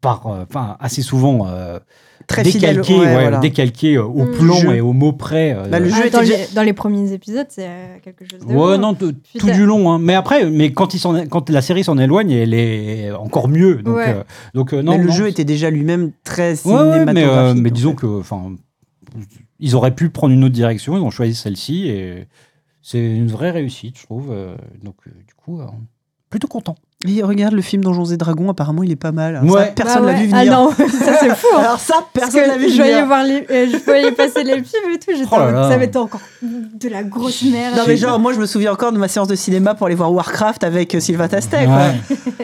[0.00, 1.78] par, euh, enfin, assez souvent euh,
[2.26, 2.76] très fidèle.
[2.76, 3.38] décalquée, ouais, ouais, voilà.
[3.40, 4.30] décalquée, euh, au Mm.
[4.32, 4.74] plan Le jeu.
[4.76, 5.52] et au mot près.
[5.52, 7.96] euh, Bah, le jeu Ah, était dans, déjà- les, dans les premiers épisodes, c'est euh,
[8.02, 8.46] quelque chose de.
[8.46, 8.76] Ouais, beau.
[8.78, 9.12] non, tout
[9.52, 9.90] du long.
[9.92, 9.98] hein.
[9.98, 13.48] Mais après, mais quand, il s'en est- quand la série s'en éloigne, elle est encore
[13.48, 13.82] mieux.
[13.82, 14.08] Donc, Ouais.
[14.08, 14.22] euh,
[14.54, 17.14] donc euh, non, mais le non, jeu était déjà lui-même très Ouais, ouais, cinématographique.
[17.14, 17.96] mais, euh, mais en disons fait.
[17.96, 18.52] que, enfin,
[19.60, 20.96] ils auraient pu prendre une autre direction.
[20.96, 22.26] Ils ont choisi celle-ci et
[22.82, 24.30] c'est une vraie réussite, je trouve.
[24.32, 25.66] euh, donc, euh, du coup, euh,
[26.30, 26.76] plutôt content.
[27.08, 29.40] Et regarde le film Donjons et Dragons, apparemment il est pas mal.
[29.42, 29.50] Ouais.
[29.50, 30.26] Ça, personne Bah l'a ouais.
[30.26, 30.52] vu Ah venir.
[30.52, 31.46] non, ça c'est fou.
[31.56, 31.60] hein.
[31.60, 33.06] Alors ça, personne l'a vu je voyais venir.
[33.06, 36.20] voir les, euh, je voyais passer les films et tout, j'étais Oh ça être encore
[36.42, 37.74] de la grosse merde.
[37.76, 39.94] Non mais genre moi je me souviens encore de ma séance de cinéma pour aller
[39.96, 41.66] voir Warcraft avec euh, Sylvain Tastet.
[41.66, 41.94] Ouais.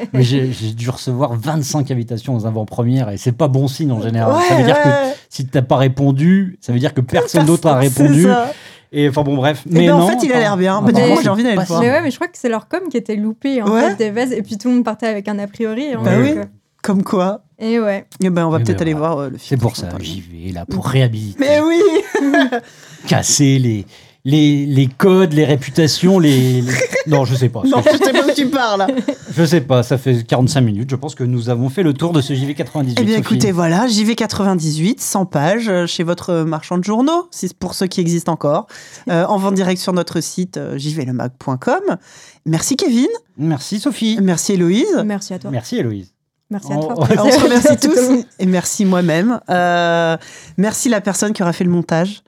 [0.15, 4.37] Mais j'ai dû recevoir 25 invitations aux avant-premières et c'est pas bon signe en général.
[4.49, 4.89] ça veut Ouais, dire que
[5.29, 8.23] si t'as pas répondu, ça veut dire que personne d'autre a C'est répondu.
[8.25, 8.53] ça.
[8.99, 9.63] Et enfin bon, bref.
[9.69, 10.81] Eh Mais ben, en non, fait, il a l'air bien.
[10.81, 11.81] Bah, du apparemment, coup, j'ai envie d'aller le c'est voir.
[11.83, 13.91] Mais ouais, mais je crois que c'est leur com qui était loupé en Ouais.
[13.91, 15.95] fait des vases et puis tout le monde partait avec un a priori.
[15.95, 16.33] en Bah fait, oui.
[16.35, 16.45] quoi.
[16.83, 17.43] Comme quoi.
[17.59, 18.07] Et ouais.
[18.23, 19.15] Eh ben on va Eh peut-être ben, aller voilà.
[19.15, 19.49] voir euh, le film.
[19.49, 21.81] C'est pour ça, j'y vais là pour réhabiliter, Mais oui.
[23.07, 23.87] casser les,
[24.29, 26.73] les, les codes, les réputations, les, les-
[27.07, 27.63] Non, je sais pas.
[27.65, 28.85] Non, je sais pas où tu parles.
[29.33, 30.91] Je sais pas, ça fait 45 minutes.
[30.91, 32.97] Je pense que nous avons fait le tour de ce JV 98.
[33.01, 33.35] Eh bien, Sophie.
[33.35, 37.29] écoutez, voilà, JV98, 100 pages euh, chez votre marchand de journaux,
[37.61, 38.67] pour ceux qui existent encore,
[39.09, 41.97] euh, en vente direct sur notre site euh, jvlemag.com.
[42.45, 43.07] Merci Kevin,
[43.39, 44.19] Merci Sophie.
[44.21, 45.51] merci Héloïse, Merci à toi.
[45.53, 46.13] Merci Héloïse.
[46.51, 46.95] Merci à toi.
[47.25, 49.39] on se remercie tous et merci moi-même.
[49.51, 50.17] Euh,
[50.57, 52.23] merci la personne qui aura fait le montage.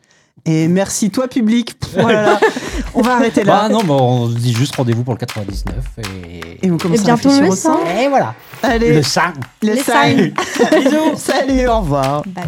[0.44, 1.78] Et merci toi public.
[1.78, 2.40] Pff, oh là là.
[2.94, 3.62] On va arrêter là.
[3.62, 5.74] Bah non, bah, on se dit juste rendez-vous pour le 99.
[5.98, 7.78] Et, Et on commence Et à bientôt réfléchir le au sang.
[7.84, 8.00] 100.
[8.00, 8.34] Et voilà.
[8.62, 9.34] Allez, Le 5.
[9.62, 10.32] les Les signes.
[10.54, 10.80] signes.
[10.82, 11.16] Bisous.
[11.16, 12.22] Salut, au revoir.
[12.26, 12.44] Bye.